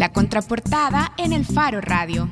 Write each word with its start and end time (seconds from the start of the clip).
La 0.00 0.08
contraportada 0.14 1.12
en 1.18 1.34
el 1.34 1.44
Faro 1.44 1.82
Radio. 1.82 2.30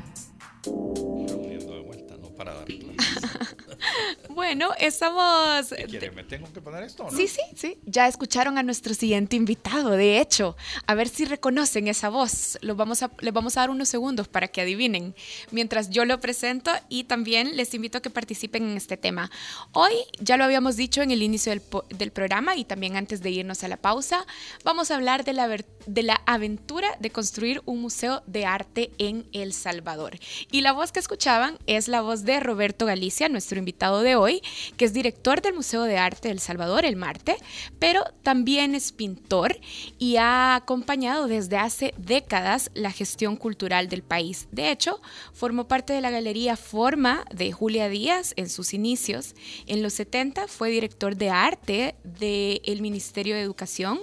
Bueno, 4.38 4.70
estamos... 4.78 5.66
¿Qué 5.70 6.12
¿Me 6.12 6.22
tengo 6.22 6.46
que 6.52 6.60
poner 6.60 6.84
esto? 6.84 7.08
Sí, 7.10 7.26
sí, 7.26 7.40
sí. 7.56 7.76
Ya 7.84 8.06
escucharon 8.06 8.56
a 8.56 8.62
nuestro 8.62 8.94
siguiente 8.94 9.34
invitado, 9.34 9.90
de 9.90 10.20
hecho. 10.20 10.56
A 10.86 10.94
ver 10.94 11.08
si 11.08 11.24
reconocen 11.24 11.88
esa 11.88 12.08
voz. 12.08 12.56
Lo 12.62 12.76
vamos 12.76 13.02
a, 13.02 13.10
les 13.18 13.34
vamos 13.34 13.56
a 13.56 13.62
dar 13.62 13.70
unos 13.70 13.88
segundos 13.88 14.28
para 14.28 14.46
que 14.46 14.60
adivinen 14.60 15.16
mientras 15.50 15.90
yo 15.90 16.04
lo 16.04 16.20
presento 16.20 16.70
y 16.88 17.02
también 17.02 17.56
les 17.56 17.74
invito 17.74 17.98
a 17.98 18.00
que 18.00 18.10
participen 18.10 18.62
en 18.62 18.76
este 18.76 18.96
tema. 18.96 19.28
Hoy, 19.72 19.92
ya 20.20 20.36
lo 20.36 20.44
habíamos 20.44 20.76
dicho 20.76 21.02
en 21.02 21.10
el 21.10 21.24
inicio 21.24 21.50
del, 21.50 21.62
del 21.98 22.12
programa 22.12 22.54
y 22.54 22.64
también 22.64 22.96
antes 22.96 23.20
de 23.22 23.30
irnos 23.30 23.64
a 23.64 23.68
la 23.68 23.76
pausa, 23.76 24.24
vamos 24.62 24.92
a 24.92 24.94
hablar 24.94 25.24
de 25.24 25.32
la, 25.32 25.48
de 25.48 26.02
la 26.04 26.22
aventura 26.26 26.96
de 27.00 27.10
construir 27.10 27.60
un 27.64 27.80
museo 27.80 28.22
de 28.28 28.46
arte 28.46 28.92
en 28.98 29.26
El 29.32 29.52
Salvador. 29.52 30.16
Y 30.52 30.60
la 30.60 30.70
voz 30.70 30.92
que 30.92 31.00
escuchaban 31.00 31.58
es 31.66 31.88
la 31.88 32.02
voz 32.02 32.22
de 32.22 32.38
Roberto 32.38 32.86
Galicia, 32.86 33.28
nuestro 33.28 33.58
invitado 33.58 34.02
de 34.02 34.14
hoy 34.14 34.27
que 34.76 34.84
es 34.84 34.92
director 34.92 35.42
del 35.42 35.54
Museo 35.54 35.82
de 35.82 35.98
Arte 35.98 36.28
del 36.28 36.40
Salvador, 36.40 36.84
el 36.84 36.96
Marte, 36.96 37.36
pero 37.78 38.04
también 38.22 38.74
es 38.74 38.92
pintor 38.92 39.58
y 39.98 40.16
ha 40.16 40.54
acompañado 40.54 41.26
desde 41.26 41.56
hace 41.56 41.94
décadas 41.96 42.70
la 42.74 42.90
gestión 42.90 43.36
cultural 43.36 43.88
del 43.88 44.02
país. 44.02 44.48
De 44.52 44.70
hecho, 44.70 45.00
formó 45.32 45.68
parte 45.68 45.92
de 45.92 46.00
la 46.00 46.10
Galería 46.10 46.56
Forma 46.56 47.24
de 47.32 47.52
Julia 47.52 47.88
Díaz 47.88 48.34
en 48.36 48.48
sus 48.48 48.74
inicios. 48.74 49.34
En 49.66 49.82
los 49.82 49.94
70 49.94 50.48
fue 50.48 50.70
director 50.70 51.16
de 51.16 51.30
arte 51.30 51.94
del 52.04 52.82
Ministerio 52.82 53.34
de 53.34 53.42
Educación, 53.42 54.00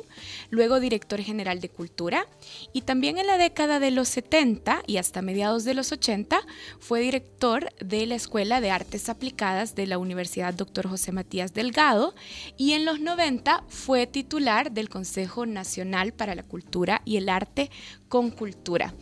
luego 0.50 0.80
director 0.80 1.22
general 1.22 1.62
de 1.62 1.70
Cultura 1.70 2.28
y 2.74 2.82
también 2.82 3.18
en 3.18 3.28
la 3.28 3.38
década 3.38 3.80
de 3.80 3.92
los 3.92 4.10
70 4.10 4.84
y 4.88 4.98
hasta 4.98 5.22
mediados 5.22 5.64
de 5.64 5.74
los 5.74 5.92
80 5.92 6.40
fue 6.80 7.02
director 7.02 7.74
de 7.80 8.06
la 8.06 8.16
Escuela 8.16 8.62
de 8.62 8.72
Artes 8.72 9.10
Aplicadas 9.10 9.76
de 9.76 9.88
la 9.88 9.98
Universidad 9.98 10.15
Universidad 10.16 10.54
Dr. 10.54 10.88
José 10.88 11.12
Matías 11.12 11.54
Delgado 11.54 12.16
y 12.58 12.72
en 12.72 12.86
los 12.86 13.02
90 13.02 13.66
fue 13.68 14.08
titular 14.08 14.72
del 14.72 14.88
Consejo 14.88 15.46
Nacional 15.46 16.14
para 16.14 16.36
la 16.36 16.44
Cultura 16.44 17.02
y 17.04 17.18
el 17.18 17.28
Arte 17.28 17.70
con 18.08 18.32
Cultura. 18.32 18.94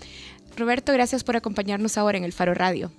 Roberto, 0.57 0.91
gracias 0.91 1.23
por 1.23 1.35
acompañarnos 1.35 1.99
ahora 1.99 2.17
en 2.17 2.23
el 2.23 2.33
Faro 2.33 2.55
Radio. 2.55 2.91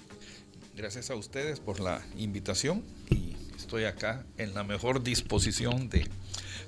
Gracias 0.76 1.10
a 1.10 1.16
ustedes 1.16 1.58
por 1.58 1.80
la 1.80 2.02
invitación 2.16 2.84
y 3.10 3.34
estoy 3.56 3.84
acá 3.84 4.24
en 4.38 4.54
la 4.54 4.62
mejor 4.62 5.02
disposición 5.02 5.88
de 5.88 6.08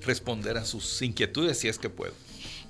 responder 0.05 0.56
a 0.56 0.64
sus 0.64 1.00
inquietudes 1.00 1.60
si 1.60 1.69
es 1.69 1.78
que 1.78 1.91
puedo. 1.91 2.14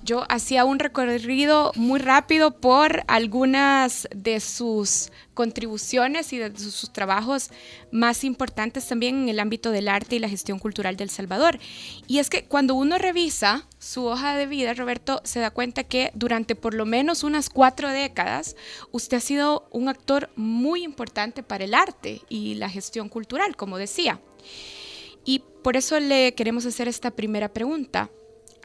Yo 0.07 0.23
hacía 0.29 0.63
un 0.63 0.79
recorrido 0.79 1.73
muy 1.75 1.99
rápido 1.99 2.61
por 2.61 3.03
algunas 3.07 4.07
de 4.15 4.39
sus 4.39 5.11
contribuciones 5.33 6.31
y 6.31 6.37
de 6.37 6.57
sus 6.57 6.93
trabajos 6.93 7.49
más 7.91 8.23
importantes 8.23 8.87
también 8.87 9.23
en 9.23 9.27
el 9.27 9.41
ámbito 9.41 9.69
del 9.69 9.89
arte 9.89 10.15
y 10.15 10.19
la 10.19 10.29
gestión 10.29 10.59
cultural 10.59 10.95
del 10.95 11.09
Salvador. 11.09 11.59
Y 12.07 12.19
es 12.19 12.29
que 12.29 12.45
cuando 12.45 12.73
uno 12.73 12.97
revisa 12.97 13.67
su 13.79 14.05
hoja 14.05 14.37
de 14.37 14.45
vida, 14.45 14.73
Roberto, 14.73 15.19
se 15.25 15.41
da 15.41 15.51
cuenta 15.51 15.83
que 15.83 16.11
durante 16.13 16.55
por 16.55 16.73
lo 16.73 16.85
menos 16.85 17.25
unas 17.25 17.49
cuatro 17.49 17.89
décadas 17.89 18.55
usted 18.91 19.17
ha 19.17 19.19
sido 19.19 19.67
un 19.71 19.89
actor 19.89 20.29
muy 20.37 20.85
importante 20.85 21.43
para 21.43 21.65
el 21.65 21.73
arte 21.73 22.21
y 22.29 22.55
la 22.55 22.69
gestión 22.69 23.09
cultural, 23.09 23.57
como 23.57 23.77
decía. 23.77 24.21
Y 25.25 25.43
por 25.65 25.75
eso 25.75 25.99
le 25.99 26.33
queremos 26.33 26.65
hacer 26.65 26.87
esta 26.87 27.11
primera 27.11 27.51
pregunta. 27.51 28.09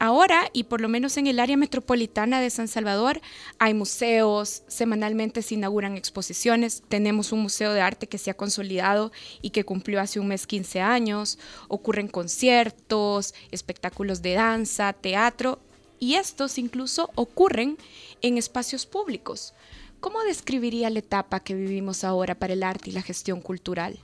Ahora, 0.05 0.49
y 0.51 0.63
por 0.63 0.81
lo 0.81 0.89
menos 0.89 1.15
en 1.15 1.27
el 1.27 1.39
área 1.39 1.55
metropolitana 1.55 2.41
de 2.41 2.49
San 2.49 2.67
Salvador, 2.67 3.21
hay 3.57 3.73
museos, 3.73 4.63
semanalmente 4.67 5.41
se 5.41 5.53
inauguran 5.53 5.95
exposiciones, 5.95 6.83
tenemos 6.89 7.31
un 7.31 7.39
museo 7.39 7.71
de 7.71 7.79
arte 7.79 8.07
que 8.07 8.17
se 8.17 8.29
ha 8.29 8.33
consolidado 8.33 9.13
y 9.41 9.51
que 9.51 9.63
cumplió 9.63 10.01
hace 10.01 10.19
un 10.19 10.27
mes 10.27 10.45
15 10.45 10.81
años, 10.81 11.39
ocurren 11.69 12.09
conciertos, 12.09 13.33
espectáculos 13.51 14.21
de 14.21 14.33
danza, 14.33 14.91
teatro, 14.91 15.61
y 15.99 16.15
estos 16.15 16.57
incluso 16.57 17.09
ocurren 17.15 17.77
en 18.21 18.37
espacios 18.37 18.85
públicos. 18.85 19.53
¿Cómo 20.01 20.21
describiría 20.23 20.89
la 20.89 20.99
etapa 20.99 21.39
que 21.39 21.55
vivimos 21.55 22.03
ahora 22.03 22.35
para 22.35 22.51
el 22.51 22.63
arte 22.63 22.89
y 22.89 22.93
la 22.93 23.03
gestión 23.03 23.39
cultural? 23.39 23.97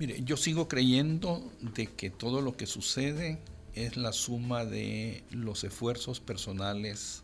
Mire, 0.00 0.20
yo 0.24 0.36
sigo 0.36 0.66
creyendo 0.66 1.52
de 1.60 1.86
que 1.86 2.10
todo 2.10 2.40
lo 2.40 2.56
que 2.56 2.66
sucede 2.66 3.38
es 3.86 3.96
la 3.96 4.12
suma 4.12 4.64
de 4.64 5.22
los 5.30 5.62
esfuerzos 5.62 6.18
personales 6.18 7.22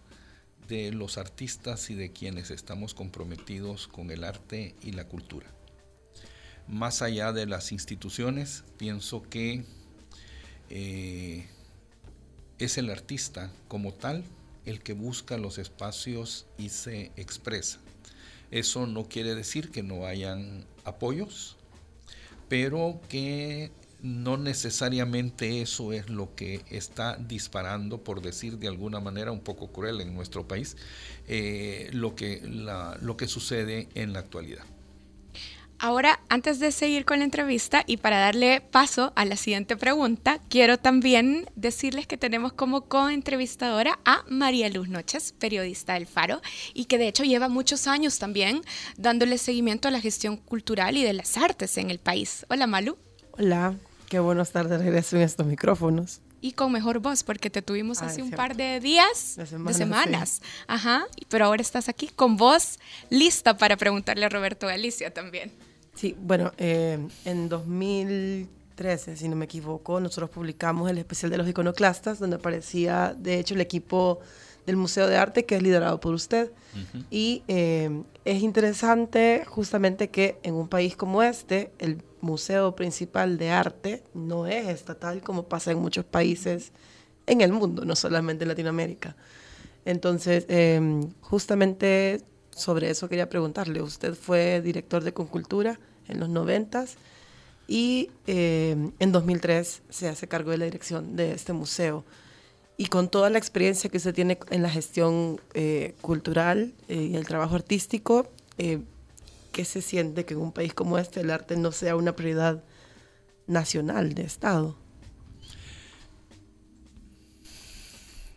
de 0.69 0.93
los 0.93 1.19
artistas 1.19 1.91
y 1.91 1.95
de 1.95 2.13
quienes 2.13 2.51
estamos 2.51 2.95
comprometidos 2.95 3.89
con 3.89 4.11
el 4.13 4.23
arte 4.23 4.77
y 4.81 4.93
la 4.93 5.09
cultura. 5.09 5.47
Más 6.69 7.03
allá 7.03 7.33
de 7.33 7.47
las 7.47 7.73
instituciones, 7.73 8.63
pienso 8.79 9.23
que 9.23 9.65
eh, 10.71 11.47
es 12.59 12.79
el 12.79 12.89
artista 12.91 13.51
como 13.67 13.93
tal 13.93 14.25
el 14.65 14.81
que 14.81 14.93
busca 14.93 15.37
los 15.37 15.59
espacios 15.59 16.47
y 16.57 16.69
se 16.69 17.11
expresa. 17.17 17.81
Eso 18.53 18.87
no 18.87 19.09
quiere 19.09 19.35
decir 19.35 19.73
que 19.73 19.83
no 19.83 20.07
hayan 20.07 20.65
apoyos, 20.85 21.57
pero 22.49 23.01
que 23.09 23.73
no 24.05 24.37
necesariamente 24.37 25.63
eso 25.63 25.95
es 25.95 26.11
lo 26.11 26.35
que 26.35 26.61
está 26.71 27.17
disparando, 27.17 28.05
por 28.05 28.21
decir 28.21 28.59
de 28.59 28.69
alguna 28.69 29.01
manera 29.01 29.33
un 29.33 29.41
poco 29.41 29.73
cruel 29.73 30.03
en 30.03 30.15
nuestro 30.15 30.47
país, 30.47 30.77
eh, 31.27 31.89
lo, 31.93 32.15
que, 32.15 32.43
lo 32.45 33.17
que 33.17 33.27
sucede 33.27 33.89
en 33.95 34.13
la 34.13 34.19
actualidad. 34.19 34.65
Ahora, 35.79 36.21
antes 36.29 36.61
de 36.61 36.71
seguir 36.71 37.05
con 37.05 37.19
la 37.19 37.25
entrevista 37.25 37.83
y 37.87 37.97
para 37.97 38.19
darle 38.19 38.61
paso 38.61 39.13
a 39.17 39.25
la 39.25 39.37
siguiente 39.37 39.77
pregunta, 39.77 40.39
quiero 40.49 40.79
también 40.79 41.51
decirles 41.57 42.07
que 42.07 42.19
tenemos 42.19 42.53
como 42.53 42.83
coentrevistadora 42.83 43.99
a 44.05 44.23
María 44.29 44.69
Luz 44.69 44.89
Noches, 44.89 45.35
periodista 45.39 45.95
del 45.95 46.07
Faro, 46.07 46.43
y 46.75 46.85
que 46.85 46.99
de 46.99 47.09
hecho 47.09 47.25
lleva 47.25 47.49
muchos 47.49 47.87
años 47.87 48.19
también 48.19 48.61
dándole 48.99 49.39
seguimiento 49.39 49.89
a 49.89 49.91
la 49.91 50.01
gestión 50.01 50.37
cultural 50.37 50.97
y 50.97 51.03
de 51.03 51.15
las 51.15 51.37
artes 51.39 51.77
en 51.79 51.91
el 51.91 51.99
país. 51.99 52.45
Hola, 52.51 52.67
Malu. 52.67 52.97
Hola. 53.33 53.75
Qué 54.09 54.19
bueno 54.19 54.43
estar 54.43 54.69
de 54.69 54.79
regreso 54.79 55.17
en 55.17 55.23
estos 55.23 55.47
micrófonos. 55.47 56.21
Y 56.41 56.53
con 56.53 56.73
mejor 56.73 56.99
voz, 56.99 57.23
porque 57.23 57.49
te 57.49 57.63
tuvimos 57.63 58.03
hace 58.03 58.23
un 58.23 58.31
par 58.31 58.55
de 58.55 58.79
días, 58.79 59.37
de 59.37 59.75
semanas. 59.75 60.43
Ajá, 60.67 61.07
pero 61.31 61.47
ahora 61.47 61.63
estás 61.63 61.89
aquí 61.89 62.09
con 62.09 62.37
voz 62.37 62.79
lista 63.09 63.57
para 63.57 63.79
preguntarle 63.79 64.27
a 64.27 64.29
Roberto 64.29 64.67
Galicia 64.67 65.13
también. 65.13 65.53
Sí, 65.95 66.15
bueno, 66.21 66.53
eh, 66.59 66.99
en 67.25 67.49
2013, 67.49 69.17
si 69.17 69.29
no 69.29 69.37
me 69.37 69.47
equivoco, 69.47 70.01
nosotros 70.01 70.29
publicamos 70.29 70.91
el 70.91 70.99
especial 70.99 71.31
de 71.31 71.39
los 71.39 71.49
iconoclastas, 71.49 72.19
donde 72.19 72.37
aparecía, 72.37 73.15
de 73.17 73.39
hecho, 73.39 73.55
el 73.55 73.63
equipo 73.63 74.21
del 74.67 74.77
Museo 74.77 75.07
de 75.07 75.17
Arte, 75.17 75.47
que 75.47 75.57
es 75.57 75.63
liderado 75.63 75.99
por 76.01 76.15
usted. 76.15 76.51
Y 77.11 77.43
eh, 77.49 78.03
es 78.25 78.43
interesante 78.43 79.45
justamente 79.47 80.09
que 80.09 80.39
en 80.43 80.55
un 80.55 80.69
país 80.69 80.97
como 80.97 81.23
este, 81.23 81.71
el 81.79 82.03
museo 82.25 82.75
principal 82.75 83.39
de 83.39 83.51
arte 83.51 84.03
no 84.15 84.47
es 84.47 84.67
estatal 84.69 85.23
como 85.23 85.45
pasa 85.45 85.71
en 85.71 85.79
muchos 85.79 86.05
países 86.05 86.73
en 87.27 87.41
el 87.41 87.53
mundo, 87.53 87.85
no 87.85 87.95
solamente 87.95 88.45
en 88.45 88.49
Latinoamérica. 88.49 89.17
Entonces, 89.85 90.47
em, 90.49 91.11
justamente 91.21 92.21
sobre 92.51 92.91
eso 92.91 93.09
quería 93.09 93.29
preguntarle. 93.29 93.83
Usted 93.83 94.15
fue 94.15 94.61
director 94.63 95.05
de 95.05 95.13
Concultura 95.13 95.79
en 96.09 96.21
los 96.21 96.29
noventas 96.29 96.97
y 97.67 98.11
em, 98.27 98.93
en 98.99 99.13
2003 99.13 99.83
se 99.89 100.09
hace 100.09 100.29
cargo 100.29 100.51
de 100.51 100.59
la 100.59 100.65
dirección 100.65 101.17
de 101.17 101.33
este 101.33 101.53
museo. 101.53 102.05
Y 102.77 102.87
con 102.87 103.09
toda 103.09 103.31
la 103.31 103.39
experiencia 103.39 103.89
que 103.89 103.99
usted 103.99 104.15
tiene 104.15 104.39
en 104.51 104.63
la 104.63 104.71
gestión 104.71 105.41
eh, 105.55 105.95
cultural 106.01 106.73
eh, 106.89 107.09
y 107.13 107.17
el 107.17 107.27
trabajo 107.27 107.55
artístico, 107.55 108.27
eh, 108.59 108.81
qué 109.55 109.65
se 109.65 109.81
siente 109.81 110.25
que 110.27 110.35
en 110.35 110.41
un 110.41 110.53
país 110.53 110.75
como 110.75 110.99
este 110.99 111.21
el 111.21 111.31
arte 111.31 111.57
no 111.57 111.71
sea 111.71 111.95
una 111.95 112.17
prioridad 112.17 112.65
nacional 113.47 114.13
de 114.13 114.23
Estado? 114.23 114.77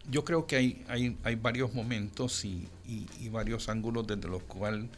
Yo 0.10 0.24
creo 0.24 0.46
que 0.46 0.56
hay, 0.56 1.18
hay, 1.24 1.36
varios 1.36 1.74
momentos 1.74 2.46
y, 2.46 2.70
varios 3.32 3.68
ángulos 3.68 4.06
desde 4.06 4.30
los, 4.30 4.44
cual, 4.44 4.90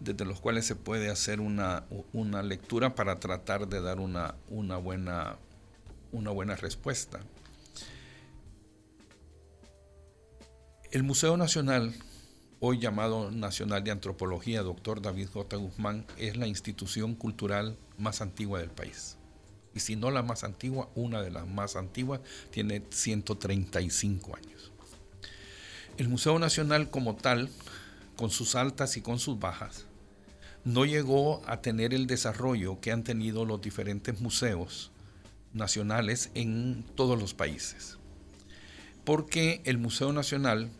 desde 0.00 0.24
los 0.24 0.40
cuales 0.40 0.66
se 0.66 0.74
puede 0.74 1.08
hacer 1.08 1.40
una, 1.40 1.84
una 2.12 2.42
lectura 2.42 2.96
para 2.96 3.20
tratar 3.20 3.68
de 3.68 3.80
dar 3.80 4.00
una, 4.00 4.34
una, 4.50 4.76
buena, 4.76 5.36
una 6.10 6.30
buena 6.30 6.56
respuesta. 6.56 7.20
El 10.90 11.04
Museo 11.04 11.36
Nacional 11.36 11.94
hoy 12.66 12.78
llamado 12.78 13.30
Nacional 13.30 13.84
de 13.84 13.90
Antropología, 13.90 14.62
doctor 14.62 15.02
David 15.02 15.28
J. 15.34 15.54
Guzmán, 15.58 16.06
es 16.16 16.38
la 16.38 16.46
institución 16.46 17.14
cultural 17.14 17.76
más 17.98 18.22
antigua 18.22 18.58
del 18.58 18.70
país. 18.70 19.18
Y 19.74 19.80
si 19.80 19.96
no 19.96 20.10
la 20.10 20.22
más 20.22 20.44
antigua, 20.44 20.88
una 20.94 21.20
de 21.20 21.30
las 21.30 21.46
más 21.46 21.76
antiguas, 21.76 22.20
tiene 22.50 22.82
135 22.88 24.36
años. 24.36 24.72
El 25.98 26.08
Museo 26.08 26.38
Nacional 26.38 26.88
como 26.88 27.16
tal, 27.16 27.50
con 28.16 28.30
sus 28.30 28.54
altas 28.54 28.96
y 28.96 29.02
con 29.02 29.18
sus 29.18 29.38
bajas, 29.38 29.84
no 30.64 30.86
llegó 30.86 31.42
a 31.46 31.60
tener 31.60 31.92
el 31.92 32.06
desarrollo 32.06 32.80
que 32.80 32.92
han 32.92 33.04
tenido 33.04 33.44
los 33.44 33.60
diferentes 33.60 34.22
museos 34.22 34.90
nacionales 35.52 36.30
en 36.32 36.86
todos 36.94 37.20
los 37.20 37.34
países. 37.34 37.98
Porque 39.04 39.60
el 39.66 39.76
Museo 39.76 40.14
Nacional, 40.14 40.70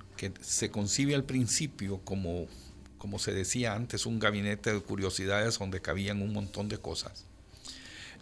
se 0.40 0.70
concibe 0.70 1.14
al 1.14 1.24
principio 1.24 2.00
como, 2.04 2.46
como 2.98 3.18
se 3.18 3.32
decía 3.32 3.74
antes, 3.74 4.06
un 4.06 4.18
gabinete 4.18 4.72
de 4.72 4.80
curiosidades 4.80 5.58
donde 5.58 5.80
cabían 5.80 6.22
un 6.22 6.32
montón 6.32 6.68
de 6.68 6.78
cosas, 6.78 7.26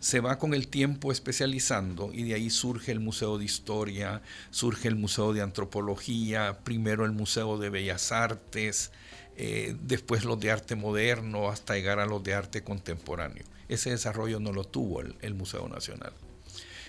se 0.03 0.19
va 0.19 0.37
con 0.37 0.53
el 0.53 0.67
tiempo 0.67 1.13
especializando 1.13 2.13
y 2.13 2.25
de 2.25 2.35
ahí 2.35 2.51
surge 2.51 2.91
el 2.91 2.99
Museo 2.99 3.39
de 3.39 3.45
Historia, 3.45 4.21
surge 4.51 4.89
el 4.89 4.97
Museo 4.97 5.33
de 5.33 5.43
Antropología, 5.43 6.59
primero 6.65 7.05
el 7.05 7.13
Museo 7.13 7.57
de 7.57 7.71
Bellas 7.71 8.11
Artes, 8.11 8.91
eh, 9.37 9.77
después 9.81 10.25
los 10.25 10.41
de 10.41 10.51
arte 10.51 10.75
moderno, 10.75 11.51
hasta 11.51 11.75
llegar 11.75 12.01
a 12.01 12.07
los 12.07 12.23
de 12.25 12.35
arte 12.35 12.65
contemporáneo. 12.65 13.45
Ese 13.69 13.91
desarrollo 13.91 14.41
no 14.41 14.53
lo 14.53 14.65
tuvo 14.65 15.01
el, 15.01 15.35
Museo 15.35 15.69
Nacional. 15.69 16.13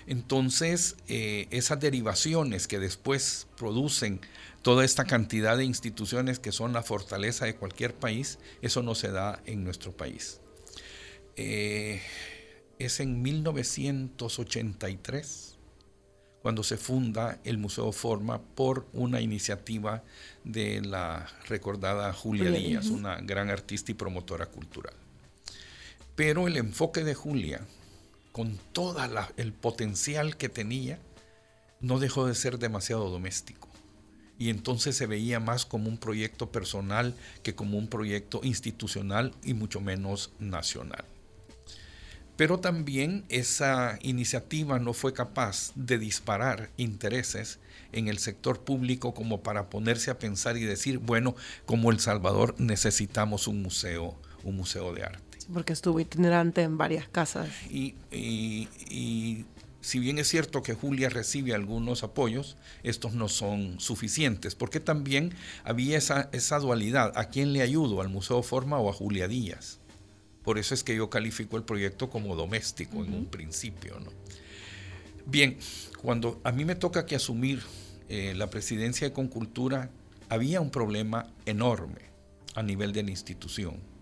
Entonces, 0.06 0.96
eh, 1.08 1.48
esas 1.50 1.80
derivaciones 1.80 2.68
que 2.68 2.78
después 2.78 3.48
producen 3.56 4.20
toda 4.62 4.84
esta 4.84 5.04
cantidad 5.04 5.56
de 5.56 5.64
instituciones 5.64 6.38
que 6.38 6.52
son 6.52 6.72
la 6.72 6.82
fortaleza 6.82 7.46
de 7.46 7.56
cualquier 7.56 7.94
país, 7.94 8.38
eso 8.62 8.82
no 8.82 8.94
se 8.94 9.10
da 9.10 9.42
en 9.46 9.64
nuestro 9.64 9.96
país. 9.96 10.40
Eh, 11.36 12.00
es 12.78 13.00
en 13.00 13.22
1983 13.22 15.54
cuando 16.44 16.62
se 16.62 16.76
funda 16.76 17.40
el 17.44 17.56
Museo 17.56 17.90
Forma 17.90 18.38
por 18.38 18.86
una 18.92 19.22
iniciativa 19.22 20.04
de 20.44 20.82
la 20.82 21.26
recordada 21.48 22.12
Julia 22.12 22.50
Díaz, 22.50 22.88
una 22.88 23.18
gran 23.22 23.48
artista 23.48 23.92
y 23.92 23.94
promotora 23.94 24.44
cultural. 24.44 24.92
Pero 26.14 26.46
el 26.46 26.58
enfoque 26.58 27.02
de 27.02 27.14
Julia, 27.14 27.62
con 28.34 28.58
todo 28.72 28.98
el 29.36 29.52
potencial 29.52 30.36
que 30.36 30.48
tenía, 30.48 30.98
no 31.78 32.00
dejó 32.00 32.26
de 32.26 32.34
ser 32.34 32.58
demasiado 32.58 33.08
doméstico. 33.08 33.68
Y 34.40 34.50
entonces 34.50 34.96
se 34.96 35.06
veía 35.06 35.38
más 35.38 35.64
como 35.64 35.88
un 35.88 35.98
proyecto 35.98 36.50
personal 36.50 37.14
que 37.44 37.54
como 37.54 37.78
un 37.78 37.86
proyecto 37.86 38.40
institucional 38.42 39.32
y 39.44 39.54
mucho 39.54 39.80
menos 39.80 40.32
nacional. 40.40 41.04
Pero 42.36 42.58
también 42.58 43.24
esa 43.28 44.00
iniciativa 44.02 44.80
no 44.80 44.94
fue 44.94 45.12
capaz 45.12 45.70
de 45.76 45.98
disparar 45.98 46.70
intereses 46.76 47.60
en 47.92 48.08
el 48.08 48.18
sector 48.18 48.64
público 48.64 49.14
como 49.14 49.44
para 49.44 49.70
ponerse 49.70 50.10
a 50.10 50.18
pensar 50.18 50.56
y 50.56 50.64
decir, 50.64 50.98
bueno, 50.98 51.36
como 51.66 51.92
El 51.92 52.00
Salvador 52.00 52.56
necesitamos 52.58 53.46
un 53.46 53.62
museo, 53.62 54.20
un 54.42 54.56
museo 54.56 54.92
de 54.92 55.04
arte. 55.04 55.23
Porque 55.52 55.72
estuvo 55.72 56.00
itinerante 56.00 56.62
en 56.62 56.78
varias 56.78 57.08
casas. 57.08 57.48
Y, 57.70 57.94
si 59.80 59.98
bien 59.98 60.18
es 60.18 60.28
cierto 60.28 60.62
que 60.62 60.72
Julia 60.72 61.10
recibe 61.10 61.52
algunos 61.52 62.04
apoyos, 62.04 62.56
estos 62.82 63.12
no 63.12 63.28
son 63.28 63.78
suficientes, 63.80 64.54
porque 64.54 64.80
también 64.80 65.34
había 65.62 65.98
esa, 65.98 66.30
esa 66.32 66.58
dualidad, 66.58 67.12
¿a 67.16 67.28
quién 67.28 67.52
le 67.52 67.60
ayudo? 67.60 68.00
¿Al 68.00 68.08
Museo 68.08 68.42
Forma 68.42 68.78
o 68.78 68.88
a 68.88 68.94
Julia 68.94 69.28
Díaz? 69.28 69.80
Por 70.42 70.58
eso 70.58 70.72
es 70.72 70.84
que 70.84 70.96
yo 70.96 71.10
califico 71.10 71.58
el 71.58 71.64
proyecto 71.64 72.08
como 72.08 72.34
doméstico 72.34 73.04
en 73.04 73.12
un 73.12 73.26
principio. 73.26 74.00
¿no? 74.00 74.10
Bien, 75.26 75.58
cuando 76.00 76.40
a 76.44 76.52
mí 76.52 76.64
me 76.64 76.74
toca 76.74 77.04
que 77.04 77.16
asumir 77.16 77.62
eh, 78.08 78.34
la 78.36 78.48
presidencia 78.48 79.08
de 79.08 79.14
Concultura, 79.14 79.90
había 80.28 80.60
un 80.60 80.70
problema 80.70 81.26
enorme 81.46 82.02
a 82.54 82.62
nivel 82.62 82.92
de 82.92 83.02
la 83.02 83.10
institución. 83.10 83.93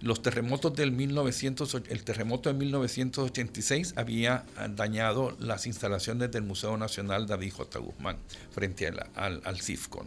Los 0.00 0.20
terremotos 0.20 0.74
del 0.74 0.92
1900, 0.92 1.74
el 1.88 2.04
terremoto 2.04 2.50
de 2.50 2.58
1986 2.58 3.94
había 3.96 4.44
dañado 4.76 5.34
las 5.40 5.66
instalaciones 5.66 6.30
del 6.30 6.42
Museo 6.42 6.76
Nacional 6.76 7.26
David 7.26 7.52
J. 7.52 7.78
Guzmán 7.78 8.18
frente 8.50 8.92
al, 9.14 9.60
CIFCO. 9.60 10.06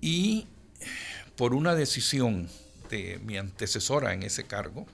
Y 0.00 0.46
por 1.36 1.54
una 1.54 1.74
decisión 1.74 2.48
mi 3.24 3.36
antecesora 3.36 4.14
en 4.14 4.22
ese 4.22 4.44
cargo, 4.44 4.86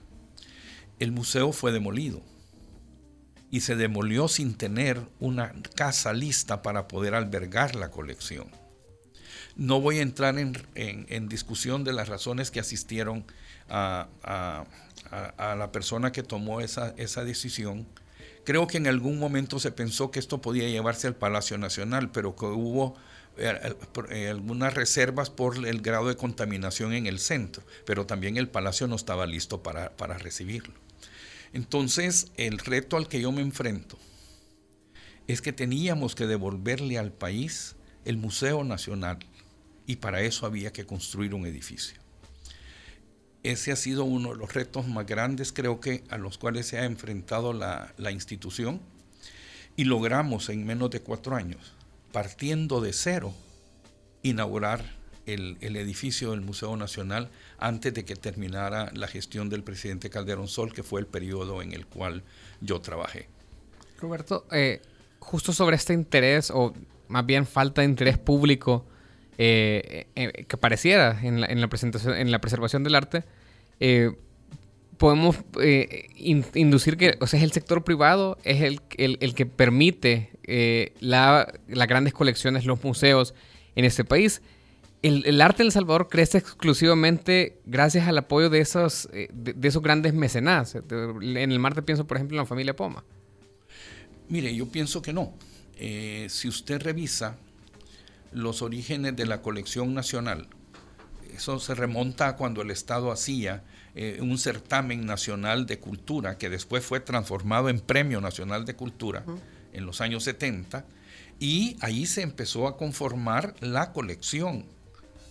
el 0.99 1.11
museo 1.11 1.51
fue 1.51 1.71
demolido 1.71 2.21
y 3.49 3.61
se 3.61 3.75
demolió 3.75 4.27
sin 4.27 4.55
tener 4.55 5.01
una 5.19 5.53
casa 5.75 6.13
lista 6.13 6.61
para 6.61 6.87
poder 6.87 7.15
albergar 7.15 7.75
la 7.75 7.89
colección. 7.89 8.49
No 9.57 9.81
voy 9.81 9.97
a 9.97 10.03
entrar 10.03 10.37
en, 10.37 11.29
discusión 11.29 11.83
de 11.83 11.91
las 11.91 12.07
razones 12.07 12.51
que 12.51 12.59
asistieron 12.59 13.25
a, 13.69 14.07
la 15.37 15.71
persona 15.71 16.11
que 16.11 16.23
tomó 16.23 16.61
esa, 16.61 16.93
esa 16.97 17.23
decisión. 17.23 17.87
Creo 18.45 18.67
que 18.67 18.77
en 18.77 18.87
algún 18.87 19.19
momento 19.19 19.59
se 19.59 19.71
pensó 19.71 20.11
que 20.11 20.19
esto 20.19 20.41
podía 20.41 20.69
llevarse 20.69 21.07
al 21.07 21.15
Palacio 21.15 21.57
Nacional, 21.57 22.11
pero 22.11 22.35
que 22.35 22.45
hubo 22.45 22.95
eh, 23.37 23.75
eh, 24.09 24.29
algunas 24.29 24.73
reservas 24.73 25.29
por 25.29 25.67
el 25.67 25.81
grado 25.81 26.07
de 26.07 26.15
contaminación 26.15 26.93
en 26.93 27.05
el 27.05 27.19
centro, 27.19 27.63
pero 27.85 28.05
también 28.05 28.37
el 28.37 28.49
palacio 28.49 28.87
no 28.87 28.95
estaba 28.95 29.25
listo 29.25 29.61
para, 29.61 29.95
para 29.97 30.17
recibirlo. 30.17 30.73
Entonces, 31.53 32.31
el 32.37 32.57
reto 32.57 32.97
al 32.97 33.07
que 33.07 33.21
yo 33.21 33.31
me 33.31 33.41
enfrento 33.41 33.97
es 35.27 35.41
que 35.41 35.53
teníamos 35.53 36.15
que 36.15 36.25
devolverle 36.25 36.97
al 36.97 37.11
país 37.11 37.75
el 38.05 38.17
Museo 38.17 38.63
Nacional 38.63 39.19
y 39.87 39.95
para 39.95 40.21
eso 40.21 40.45
había 40.45 40.71
que 40.71 40.85
construir 40.85 41.33
un 41.33 41.47
edificio. 41.47 41.99
Ese 43.41 43.71
ha 43.71 43.75
sido 43.75 44.03
uno 44.03 44.33
de 44.33 44.35
los 44.35 44.53
retos 44.53 44.87
más 44.87 45.07
grandes, 45.07 45.51
creo 45.51 45.79
que, 45.79 46.03
a 46.09 46.17
los 46.17 46.37
cuales 46.37 46.67
se 46.67 46.77
ha 46.77 46.85
enfrentado 46.85 47.53
la, 47.53 47.93
la 47.97 48.11
institución 48.11 48.81
y 49.75 49.85
logramos 49.85 50.49
en 50.49 50.65
menos 50.65 50.91
de 50.91 50.99
cuatro 50.99 51.35
años 51.35 51.73
partiendo 52.11 52.81
de 52.81 52.93
cero, 52.93 53.33
inaugurar 54.23 54.83
el, 55.27 55.57
edificio 55.61 56.31
del 56.31 56.41
Museo 56.41 56.75
Nacional 56.77 57.29
antes 57.59 57.93
de 57.93 58.05
que 58.05 58.15
terminara 58.15 58.91
la 58.93 59.07
gestión 59.07 59.49
del 59.49 59.63
presidente 59.63 60.09
Calderón 60.09 60.47
Sol, 60.47 60.73
que 60.73 60.83
fue 60.83 61.01
el 61.01 61.05
periodo 61.05 61.61
en 61.61 61.73
el 61.73 61.85
cual 61.85 62.23
yo 62.61 62.79
trabajé. 62.81 63.27
Roberto, 63.99 64.45
eh, 64.51 64.81
justo 65.19 65.53
sobre 65.53 65.75
este 65.75 65.93
interés, 65.93 66.49
o 66.49 66.73
más 67.07 67.25
bien 67.25 67.45
falta 67.45 67.81
de 67.81 67.87
interés 67.87 68.17
público 68.17 68.85
eh, 69.37 70.07
eh, 70.15 70.45
que 70.47 70.57
pareciera 70.57 71.19
en 71.21 71.41
la, 71.41 71.67
presentación, 71.67 72.15
en 72.15 72.31
la 72.31 72.39
preservación 72.39 72.83
del 72.83 72.95
arte, 72.95 73.23
podemos 74.97 75.37
inducir 76.15 76.97
que 76.97 77.17
o 77.19 77.27
sea, 77.27 77.37
es 77.39 77.43
el 77.43 77.51
sector 77.51 77.83
privado, 77.83 78.37
es 78.43 78.61
el, 78.61 78.81
el 78.97 79.35
que 79.35 79.45
permite 79.45 80.31
eh, 80.49 80.93
las 81.01 81.45
grandes 81.67 82.13
colecciones, 82.13 82.65
los 82.65 82.81
museos 82.81 83.35
en 83.75 83.83
este 83.83 84.05
país. 84.05 84.41
El, 85.03 85.41
arte 85.41 85.61
en 85.61 85.67
El 85.67 85.71
Salvador 85.71 86.07
crece 86.09 86.37
exclusivamente 86.37 87.59
gracias 87.65 88.07
al 88.07 88.17
apoyo 88.17 88.49
de 88.49 88.59
esos, 88.59 89.09
eh, 89.13 89.27
de, 89.31 89.67
esos 89.67 89.83
grandes 89.83 90.13
mecenas. 90.13 90.75
En 90.75 91.51
el 91.51 91.59
Marte 91.59 91.81
pienso, 91.81 92.07
por 92.07 92.17
ejemplo, 92.17 92.35
en 92.35 92.39
la 92.39 92.45
familia 92.45 92.75
Poma. 92.75 93.03
Mire, 94.29 94.55
yo 94.55 94.67
pienso 94.67 95.01
que 95.01 95.13
no. 95.13 95.33
Eh, 95.77 96.27
si 96.29 96.47
usted 96.47 96.81
revisa 96.81 97.37
los 98.31 98.61
orígenes 98.61 99.15
de 99.15 99.25
la 99.25 99.41
colección 99.41 99.93
nacional, 99.93 100.47
eso 101.35 101.59
se 101.59 101.75
remonta 101.75 102.29
a 102.29 102.35
cuando 102.35 102.61
el 102.61 102.71
Estado 102.71 103.11
hacía 103.11 103.63
un 104.19 104.37
certamen 104.37 105.05
nacional 105.05 105.65
de 105.65 105.79
cultura 105.79 106.37
que 106.37 106.49
después 106.49 106.85
fue 106.85 106.99
transformado 106.99 107.69
en 107.69 107.79
Premio 107.79 108.21
Nacional 108.21 108.63
de 108.65 108.75
Cultura 108.75 109.23
en 109.73 109.85
los 109.85 110.01
años 110.01 110.23
70 110.23 110.85
y 111.39 111.77
ahí 111.81 112.05
se 112.05 112.21
empezó 112.21 112.67
a 112.67 112.77
conformar 112.77 113.55
la 113.59 113.93
colección 113.93 114.65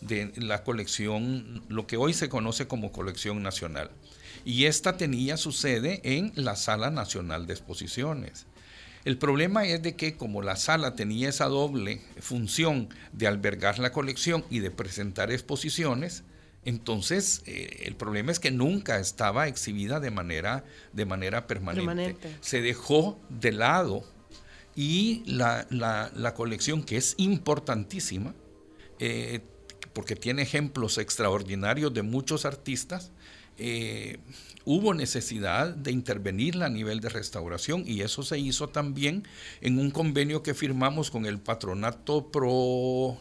de 0.00 0.32
la 0.36 0.62
colección, 0.62 1.64
lo 1.68 1.86
que 1.86 1.96
hoy 1.96 2.12
se 2.12 2.28
conoce 2.28 2.68
como 2.68 2.92
colección 2.92 3.42
nacional. 3.42 3.90
Y 4.44 4.66
esta 4.66 4.96
tenía 4.96 5.36
su 5.36 5.50
sede 5.50 6.00
en 6.04 6.32
la 6.36 6.54
Sala 6.54 6.90
Nacional 6.90 7.46
de 7.46 7.54
Exposiciones. 7.54 8.46
El 9.06 9.18
problema 9.18 9.64
es 9.64 9.80
de 9.82 9.94
que 9.94 10.16
como 10.16 10.42
la 10.42 10.56
sala 10.56 10.96
tenía 10.96 11.28
esa 11.28 11.44
doble 11.44 12.00
función 12.18 12.88
de 13.12 13.28
albergar 13.28 13.78
la 13.78 13.92
colección 13.92 14.44
y 14.50 14.58
de 14.58 14.72
presentar 14.72 15.30
exposiciones, 15.30 16.24
entonces 16.64 17.44
eh, 17.46 17.84
el 17.84 17.94
problema 17.94 18.32
es 18.32 18.40
que 18.40 18.50
nunca 18.50 18.98
estaba 18.98 19.46
exhibida 19.46 20.00
de 20.00 20.10
manera, 20.10 20.64
de 20.92 21.04
manera 21.06 21.46
permanente. 21.46 22.16
Se 22.40 22.60
dejó 22.60 23.20
de 23.28 23.52
lado 23.52 24.02
y 24.74 25.22
la, 25.24 26.34
colección, 26.34 26.82
que 26.82 26.96
es 26.96 27.14
importantísima, 27.16 28.34
eh, 28.98 29.38
porque 29.92 30.16
tiene 30.16 30.42
ejemplos 30.42 30.98
extraordinarios 30.98 31.94
de 31.94 32.02
muchos 32.02 32.44
artistas, 32.44 33.12
eh, 33.56 34.18
hubo 34.66 34.92
necesidad 34.94 35.68
de 35.74 35.92
intervenirla 35.92 36.66
a 36.66 36.68
nivel 36.68 37.00
de 37.00 37.08
restauración 37.08 37.84
y 37.86 38.02
eso 38.02 38.24
se 38.24 38.38
hizo 38.38 38.68
también 38.68 39.22
en 39.60 39.78
un 39.78 39.92
convenio 39.92 40.42
que 40.42 40.54
firmamos 40.54 41.10
con 41.10 41.24
el 41.24 41.38
patronato 41.38 42.32
pro, 42.32 43.16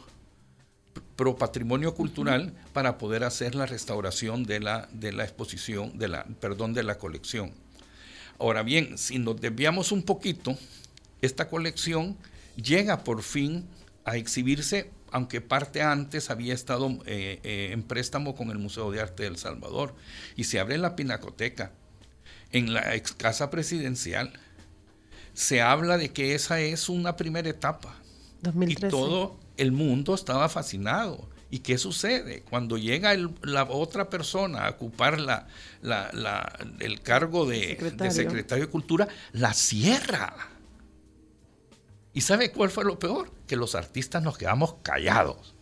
pro 1.15 1.37
patrimonio 1.37 1.93
cultural 1.93 2.51
para 2.73 2.97
poder 2.97 3.23
hacer 3.23 3.53
la 3.53 3.67
restauración 3.67 4.43
de 4.43 4.59
la, 4.59 4.89
de 4.91 5.13
la 5.13 5.23
exposición, 5.23 5.97
de 5.99 6.07
la, 6.07 6.25
perdón, 6.25 6.73
de 6.73 6.81
la 6.81 6.97
colección. 6.97 7.53
Ahora 8.39 8.63
bien, 8.63 8.97
si 8.97 9.19
nos 9.19 9.39
desviamos 9.39 9.91
un 9.91 10.01
poquito, 10.01 10.57
esta 11.21 11.47
colección 11.47 12.17
llega 12.55 13.03
por 13.03 13.21
fin 13.21 13.65
a 14.03 14.17
exhibirse, 14.17 14.89
aunque 15.15 15.39
parte 15.39 15.81
antes 15.81 16.29
había 16.29 16.53
estado 16.53 16.89
eh, 17.05 17.39
eh, 17.43 17.69
en 17.71 17.83
préstamo 17.83 18.35
con 18.35 18.49
el 18.49 18.57
Museo 18.57 18.91
de 18.91 18.99
Arte 18.99 19.23
del 19.23 19.37
Salvador, 19.37 19.95
y 20.35 20.43
se 20.43 20.59
abre 20.59 20.75
en 20.75 20.81
la 20.81 20.97
Pinacoteca, 20.97 21.71
en 22.51 22.73
la 22.73 22.93
ex 22.95 23.13
casa 23.13 23.49
presidencial. 23.49 24.33
Se 25.33 25.61
habla 25.61 25.97
de 25.97 26.11
que 26.11 26.35
esa 26.35 26.59
es 26.59 26.89
una 26.89 27.15
primera 27.15 27.47
etapa. 27.47 27.95
Y 28.67 28.75
todo 28.75 29.39
el 29.55 29.71
mundo 29.71 30.15
estaba 30.15 30.49
fascinado. 30.49 31.29
¿Y 31.49 31.59
qué 31.59 31.77
sucede? 31.77 32.41
Cuando 32.49 32.77
llega 32.77 33.15
la 33.41 33.63
otra 33.63 34.09
persona 34.09 34.67
a 34.67 34.71
ocupar 34.71 35.21
la, 35.21 35.47
el 36.79 37.01
cargo 37.03 37.45
de 37.45 37.77
de 37.77 38.11
secretario 38.11 38.65
de 38.65 38.69
Cultura, 38.69 39.07
la 39.31 39.53
cierra. 39.53 40.35
¿Y 42.11 42.19
sabe 42.19 42.51
cuál 42.51 42.69
fue 42.69 42.83
lo 42.83 42.99
peor? 42.99 43.34
Que 43.47 43.55
los 43.55 43.75
artistas 43.75 44.23
nos 44.23 44.37
quedamos 44.37 44.75
callados. 44.81 45.55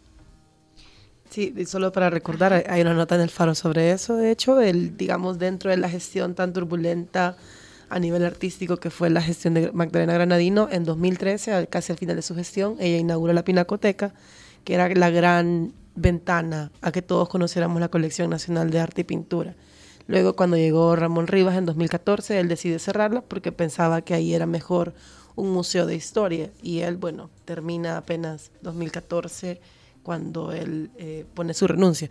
Sí, 1.29 1.53
solo 1.65 1.91
para 1.91 2.11
recordar, 2.11 2.63
hay 2.69 2.81
una 2.81 2.93
nota 2.93 3.15
en 3.15 3.21
el 3.21 3.31
Faro 3.31 3.55
sobre 3.55 3.91
eso, 3.91 4.15
de 4.17 4.29
hecho, 4.29 4.61
el, 4.61 4.95
digamos, 4.97 5.39
dentro 5.39 5.71
de 5.71 5.77
la 5.77 5.89
gestión 5.89 6.35
tan 6.35 6.53
turbulenta 6.53 7.37
a 7.89 7.99
nivel 7.99 8.23
artístico 8.23 8.77
que 8.77 8.91
fue 8.91 9.09
la 9.09 9.19
gestión 9.19 9.55
de 9.55 9.71
Magdalena 9.71 10.13
Granadino, 10.13 10.67
en 10.71 10.83
2013, 10.83 11.67
casi 11.67 11.91
al 11.91 11.97
final 11.97 12.17
de 12.17 12.21
su 12.21 12.35
gestión, 12.35 12.75
ella 12.79 12.97
inaugura 12.97 13.33
la 13.33 13.43
Pinacoteca, 13.43 14.13
que 14.63 14.75
era 14.75 14.87
la 14.89 15.09
gran 15.09 15.73
ventana 15.95 16.71
a 16.81 16.91
que 16.91 17.01
todos 17.01 17.29
conociéramos 17.29 17.79
la 17.79 17.89
colección 17.89 18.29
nacional 18.29 18.69
de 18.69 18.79
arte 18.79 19.01
y 19.01 19.03
pintura. 19.03 19.55
Luego, 20.07 20.35
cuando 20.35 20.57
llegó 20.57 20.95
Ramón 20.95 21.27
Rivas 21.27 21.55
en 21.55 21.65
2014, 21.65 22.39
él 22.39 22.47
decide 22.47 22.77
cerrarla 22.77 23.21
porque 23.21 23.51
pensaba 23.51 24.01
que 24.01 24.13
ahí 24.13 24.33
era 24.33 24.45
mejor 24.45 24.93
un 25.35 25.51
museo 25.51 25.85
de 25.85 25.95
historia 25.95 26.49
y 26.61 26.79
él, 26.79 26.97
bueno, 26.97 27.29
termina 27.45 27.97
apenas 27.97 28.51
2014 28.61 29.59
cuando 30.03 30.51
él 30.51 30.91
eh, 30.97 31.25
pone 31.33 31.53
su 31.53 31.65
renuncia. 31.65 32.09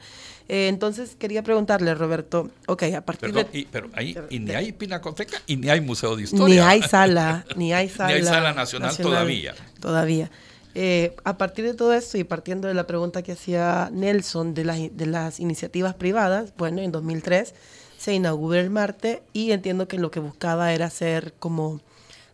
Eh, 0.48 0.68
entonces 0.68 1.14
quería 1.14 1.42
preguntarle, 1.42 1.94
Roberto, 1.94 2.50
ok, 2.66 2.84
a 2.96 3.02
partir 3.02 3.32
de... 3.32 3.46
Y, 3.52 3.66
pero 3.66 3.90
ahí, 3.92 4.16
y 4.30 4.38
ni 4.38 4.52
hay 4.52 4.72
pinacoteca 4.72 5.40
y 5.46 5.56
ni 5.56 5.68
hay 5.68 5.80
museo 5.80 6.16
de 6.16 6.24
historia. 6.24 6.46
Ni 6.46 6.60
hay 6.60 6.82
sala, 6.82 7.44
ni 7.54 7.72
hay 7.72 7.88
sala. 7.88 8.08
ni 8.08 8.14
hay 8.14 8.24
sala 8.24 8.52
nacional, 8.54 8.96
todavía. 8.96 9.54
Todavía. 9.78 10.30
Eh, 10.74 11.14
a 11.24 11.36
partir 11.36 11.66
de 11.66 11.74
todo 11.74 11.92
esto 11.92 12.16
y 12.16 12.24
partiendo 12.24 12.66
de 12.66 12.74
la 12.74 12.86
pregunta 12.86 13.22
que 13.22 13.32
hacía 13.32 13.90
Nelson 13.92 14.54
de 14.54 14.64
las, 14.64 14.78
de 14.96 15.06
las 15.06 15.38
iniciativas 15.38 15.94
privadas, 15.94 16.54
bueno, 16.56 16.80
en 16.80 16.90
2003 16.90 17.54
se 17.98 18.14
inaugura 18.14 18.58
el 18.58 18.70
Marte 18.70 19.22
y 19.34 19.52
entiendo 19.52 19.86
que 19.86 19.98
lo 19.98 20.10
que 20.10 20.18
buscaba 20.18 20.72
era 20.72 20.88
ser 20.88 21.34
como 21.38 21.80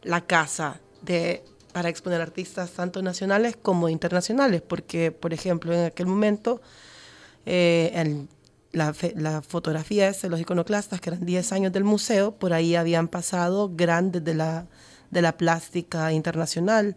la 0.08 0.22
casa 0.22 0.80
de, 1.02 1.44
para 1.72 1.90
exponer 1.90 2.22
artistas 2.22 2.70
tanto 2.70 3.02
nacionales 3.02 3.56
como 3.60 3.90
internacionales, 3.90 4.62
porque, 4.62 5.12
por 5.12 5.34
ejemplo, 5.34 5.74
en 5.74 5.84
aquel 5.84 6.06
momento, 6.06 6.62
eh, 7.44 8.26
la, 8.72 8.94
la, 9.16 9.42
fotografía 9.42 10.10
de 10.10 10.28
los 10.30 10.40
iconoclastas, 10.40 11.02
que 11.02 11.10
eran 11.10 11.26
10 11.26 11.52
años 11.52 11.72
del 11.72 11.84
museo, 11.84 12.32
por 12.32 12.54
ahí 12.54 12.74
habían 12.74 13.08
pasado 13.08 13.70
grandes 13.74 14.24
de 14.24 14.34
la, 14.34 14.66
de 15.10 15.20
la 15.20 15.36
plástica 15.36 16.10
internacional, 16.12 16.96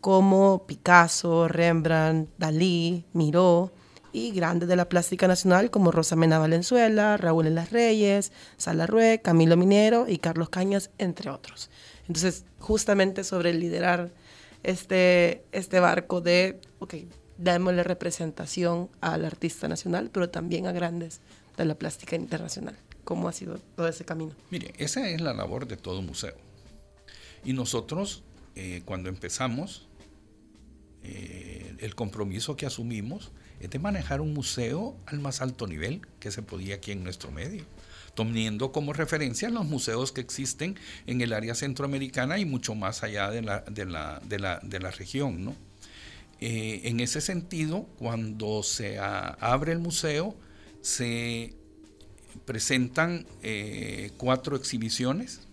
como 0.00 0.66
Picasso, 0.66 1.46
Rembrandt, 1.46 2.28
Dalí, 2.38 3.04
Miró, 3.12 3.72
y 4.12 4.32
grandes 4.32 4.68
de 4.68 4.74
la 4.74 4.88
plástica 4.88 5.28
nacional 5.28 5.70
como 5.70 5.92
Rosa 5.92 6.16
Mena 6.16 6.38
Valenzuela, 6.40 7.16
Raúl 7.18 7.46
en 7.46 7.54
las 7.54 7.70
Reyes, 7.70 8.32
Salarrué, 8.56 9.20
Camilo 9.22 9.56
Minero 9.56 10.06
y 10.08 10.18
Carlos 10.18 10.48
Cañas, 10.48 10.90
entre 10.98 11.30
otros. 11.30 11.70
Entonces, 12.08 12.44
justamente 12.58 13.22
sobre 13.22 13.52
liderar 13.52 14.10
este, 14.62 15.44
este 15.52 15.78
barco 15.78 16.20
de, 16.20 16.60
ok, 16.78 16.94
démosle 17.36 17.82
representación 17.84 18.88
al 19.00 19.24
artista 19.24 19.68
nacional, 19.68 20.10
pero 20.12 20.30
también 20.30 20.66
a 20.66 20.72
grandes 20.72 21.20
de 21.56 21.64
la 21.64 21.74
plástica 21.76 22.16
internacional. 22.16 22.76
¿Cómo 23.04 23.28
ha 23.28 23.32
sido 23.32 23.58
todo 23.76 23.88
ese 23.88 24.04
camino? 24.04 24.32
Mire, 24.50 24.72
esa 24.78 25.08
es 25.08 25.20
la 25.20 25.34
labor 25.34 25.66
de 25.66 25.76
todo 25.76 26.02
museo. 26.02 26.34
Y 27.44 27.52
nosotros, 27.52 28.22
eh, 28.56 28.82
cuando 28.84 29.08
empezamos, 29.08 29.86
eh, 31.02 31.76
el 31.78 31.94
compromiso 31.94 32.56
que 32.56 32.66
asumimos 32.66 33.32
es 33.60 33.70
de 33.70 33.78
manejar 33.78 34.20
un 34.20 34.34
museo 34.34 34.96
al 35.06 35.20
más 35.20 35.40
alto 35.40 35.66
nivel 35.66 36.02
que 36.20 36.30
se 36.30 36.42
podía 36.42 36.76
aquí 36.76 36.92
en 36.92 37.04
nuestro 37.04 37.30
medio 37.30 37.64
teniendo 38.24 38.72
como 38.72 38.92
referencia 38.92 39.48
los 39.50 39.64
museos 39.64 40.12
que 40.12 40.20
existen 40.20 40.76
en 41.06 41.20
el 41.20 41.32
área 41.32 41.54
centroamericana 41.54 42.38
y 42.38 42.44
mucho 42.44 42.74
más 42.74 43.02
allá 43.02 43.30
de 43.30 43.42
la, 43.42 43.60
de 43.60 43.84
la, 43.84 44.20
de 44.24 44.38
la, 44.38 44.60
de 44.62 44.80
la 44.80 44.90
región. 44.90 45.44
¿no? 45.44 45.54
Eh, 46.40 46.82
en 46.84 47.00
ese 47.00 47.20
sentido, 47.20 47.86
cuando 47.98 48.62
se 48.62 48.98
abre 48.98 49.72
el 49.72 49.78
museo, 49.78 50.36
se 50.80 51.54
presentan 52.44 53.26
eh, 53.42 54.12
cuatro 54.16 54.56
exhibiciones 54.56 55.47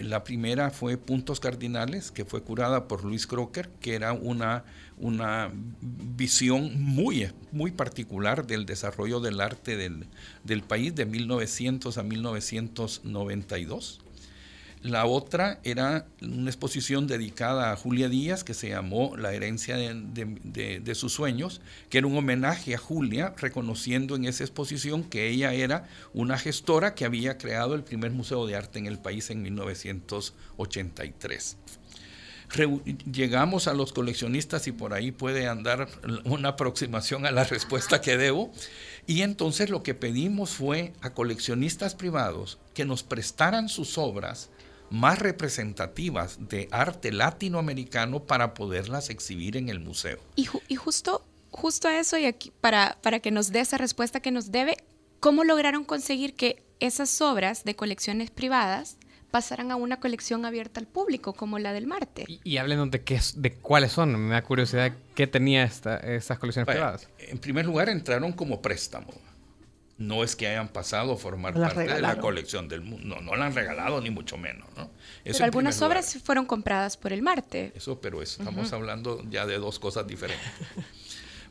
la 0.00 0.24
primera 0.24 0.70
fue 0.70 0.96
Puntos 0.96 1.40
Cardinales, 1.40 2.10
que 2.10 2.24
fue 2.24 2.42
curada 2.42 2.88
por 2.88 3.04
Luis 3.04 3.26
Crocker, 3.26 3.68
que 3.80 3.94
era 3.94 4.12
una, 4.12 4.64
una 4.98 5.50
visión 5.80 6.82
muy, 6.82 7.30
muy 7.52 7.70
particular 7.70 8.46
del 8.46 8.66
desarrollo 8.66 9.20
del 9.20 9.40
arte 9.40 9.76
del, 9.76 10.06
del 10.44 10.62
país 10.62 10.94
de 10.94 11.06
1900 11.06 11.98
a 11.98 12.02
1992. 12.02 14.00
La 14.82 15.06
otra 15.06 15.58
era 15.64 16.06
una 16.20 16.50
exposición 16.50 17.06
dedicada 17.06 17.72
a 17.72 17.76
Julia 17.76 18.08
Díaz 18.08 18.44
que 18.44 18.54
se 18.54 18.68
llamó 18.68 19.16
La 19.16 19.32
herencia 19.32 19.76
de, 19.76 20.94
sus 20.94 21.12
sueños, 21.12 21.60
que 21.90 21.98
era 21.98 22.06
un 22.06 22.16
homenaje 22.16 22.74
a 22.74 22.78
Julia, 22.78 23.34
reconociendo 23.36 24.14
en 24.14 24.26
esa 24.26 24.44
exposición 24.44 25.02
que 25.02 25.28
ella 25.28 25.52
era 25.54 25.88
una 26.14 26.38
gestora 26.38 26.94
que 26.94 27.04
había 27.04 27.36
creado 27.38 27.74
el 27.74 27.82
primer 27.82 28.12
museo 28.12 28.46
de 28.46 28.54
arte 28.54 28.78
en 28.78 28.86
el 28.86 28.98
país 28.98 29.30
en 29.30 29.42
1983 29.42 31.56
llegamos 33.10 33.66
a 33.66 33.74
los 33.74 33.92
coleccionistas 33.92 34.66
y 34.66 34.72
por 34.72 34.94
ahí 34.94 35.10
puede 35.10 35.48
andar 35.48 35.88
una 36.24 36.50
aproximación 36.50 37.26
a 37.26 37.30
la 37.30 37.44
respuesta 37.44 38.00
que 38.00 38.16
debo. 38.16 38.52
Y 39.06 39.22
entonces 39.22 39.70
lo 39.70 39.82
que 39.82 39.94
pedimos 39.94 40.50
fue 40.50 40.92
a 41.00 41.12
coleccionistas 41.12 41.94
privados 41.94 42.58
que 42.74 42.84
nos 42.84 43.02
prestaran 43.02 43.68
sus 43.68 43.98
obras 43.98 44.50
más 44.90 45.18
representativas 45.18 46.48
de 46.48 46.68
arte 46.70 47.12
latinoamericano 47.12 48.24
para 48.24 48.54
poderlas 48.54 49.10
exhibir 49.10 49.56
en 49.56 49.68
el 49.68 49.80
museo. 49.80 50.18
Y, 50.36 50.48
y 50.68 50.76
justo, 50.76 51.24
justo 51.50 51.88
eso, 51.88 52.18
y 52.18 52.26
aquí, 52.26 52.52
para, 52.60 52.98
para 53.02 53.20
que 53.20 53.30
nos 53.30 53.52
dé 53.52 53.60
esa 53.60 53.78
respuesta 53.78 54.20
que 54.20 54.30
nos 54.30 54.52
debe, 54.52 54.76
¿cómo 55.20 55.44
lograron 55.44 55.84
conseguir 55.84 56.34
que 56.34 56.62
esas 56.80 57.20
obras 57.20 57.64
de 57.64 57.74
colecciones 57.74 58.30
privadas 58.30 58.98
pasaran 59.30 59.70
a 59.70 59.76
una 59.76 60.00
colección 60.00 60.44
abierta 60.44 60.80
al 60.80 60.86
público 60.86 61.32
como 61.34 61.58
la 61.58 61.72
del 61.72 61.86
Marte. 61.86 62.24
Y, 62.26 62.40
y 62.42 62.56
hablen 62.56 62.90
de, 62.90 63.02
qué, 63.02 63.20
de 63.34 63.52
cuáles 63.52 63.92
son, 63.92 64.18
me 64.18 64.34
da 64.34 64.42
curiosidad 64.42 64.92
qué 65.14 65.26
tenía 65.26 65.64
esta, 65.64 65.96
estas 65.98 66.38
colecciones 66.38 66.66
privadas. 66.66 67.08
En 67.18 67.38
primer 67.38 67.66
lugar, 67.66 67.88
entraron 67.88 68.32
como 68.32 68.62
préstamo 68.62 69.12
no 69.98 70.22
es 70.22 70.36
que 70.36 70.46
hayan 70.46 70.68
pasado 70.68 71.12
a 71.12 71.16
formar 71.16 71.54
parte 71.54 71.80
de 71.80 72.00
la 72.00 72.18
colección 72.18 72.68
del 72.68 72.82
mundo. 72.82 73.16
No, 73.16 73.22
no 73.22 73.36
la 73.36 73.46
han 73.46 73.54
regalado 73.54 74.00
ni 74.00 74.10
mucho 74.10 74.36
menos. 74.36 74.68
¿no? 74.76 74.90
pero 75.24 75.44
algunas 75.44 75.80
obras 75.82 76.18
fueron 76.22 76.46
compradas 76.46 76.96
por 76.96 77.12
el 77.12 77.22
Marte. 77.22 77.72
Eso, 77.74 78.00
pero 78.00 78.22
estamos 78.22 78.72
hablando 78.72 79.24
ya 79.30 79.46
de 79.46 79.58
dos 79.58 79.78
cosas 79.78 80.06
diferentes. 80.06 80.46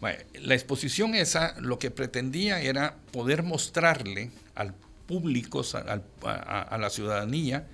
la 0.41 0.53
exposición 0.53 1.15
esa 1.15 1.59
lo 1.59 1.79
que 1.79 1.91
pretendía 1.91 2.61
era 2.61 2.97
poder 3.11 3.43
mostrarle 3.43 4.31
al 4.53 4.73
público, 5.07 5.63
a, 5.73 6.77
la 6.77 6.89
ciudadanía, 6.89 7.67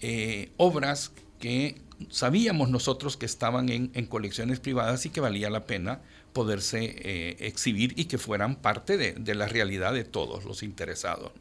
eh, 0.00 0.50
obras 0.56 1.12
que 1.38 1.80
sabíamos 2.08 2.70
nosotros 2.70 3.16
que 3.16 3.26
estaban 3.26 3.68
en, 3.68 4.06
colecciones 4.06 4.60
privadas 4.60 5.04
y 5.06 5.10
que 5.10 5.20
valía 5.20 5.50
la 5.50 5.64
pena 5.66 6.00
poderse 6.32 6.84
eh, 6.84 7.36
exhibir 7.40 7.94
y 7.96 8.04
que 8.04 8.18
fueran 8.18 8.56
parte 8.56 8.96
de, 8.96 9.34
la 9.34 9.48
realidad 9.48 9.92
de 9.92 10.04
todos 10.04 10.44
los 10.44 10.62
interesados. 10.62 11.32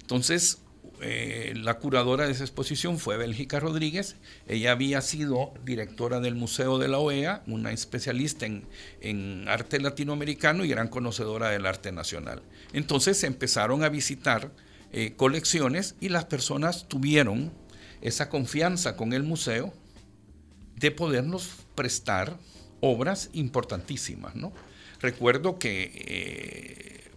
Entonces, 0.00 0.58
eh, 1.02 1.54
la 1.56 1.78
curadora 1.78 2.26
de 2.26 2.32
esa 2.32 2.44
exposición 2.44 2.98
fue 2.98 3.16
Bélgica 3.16 3.60
Rodríguez. 3.60 4.16
Ella 4.46 4.72
había 4.72 5.00
sido 5.00 5.52
directora 5.64 6.20
del 6.20 6.34
Museo 6.34 6.78
de 6.78 6.88
la 6.88 6.98
OEA, 6.98 7.42
una 7.46 7.72
especialista 7.72 8.46
en, 8.46 8.66
en 9.00 9.48
arte 9.48 9.80
latinoamericano 9.80 10.64
y 10.64 10.68
gran 10.68 10.88
conocedora 10.88 11.50
del 11.50 11.66
arte 11.66 11.92
nacional. 11.92 12.42
Entonces 12.72 13.18
se 13.18 13.26
empezaron 13.26 13.84
a 13.84 13.88
visitar 13.88 14.52
eh, 14.92 15.14
colecciones 15.16 15.94
y 16.00 16.08
las 16.08 16.24
personas 16.24 16.88
tuvieron 16.88 17.52
esa 18.00 18.28
confianza 18.28 18.96
con 18.96 19.12
el 19.12 19.22
museo 19.22 19.72
de 20.74 20.90
podernos 20.90 21.48
prestar 21.76 22.36
obras 22.80 23.30
importantísimas. 23.32 24.34
¿no? 24.34 24.52
Recuerdo 25.00 25.58
que 25.58 25.90
eh, 25.94 27.10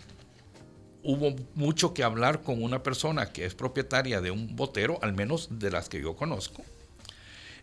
hubo 1.04 1.36
mucho 1.56 1.94
que 1.94 2.04
hablar 2.04 2.42
con 2.42 2.64
una 2.64 2.84
persona 2.84 3.32
que 3.32 3.46
es 3.46 3.56
propietaria 3.56 4.22
de 4.22 4.32
un 4.32 4.56
botero, 4.56 5.00
al 5.02 5.14
menos 5.14 5.60
de 5.60 5.72
las 5.72 5.90
que 5.90 6.02
yo 6.02 6.16
conozco, 6.16 6.64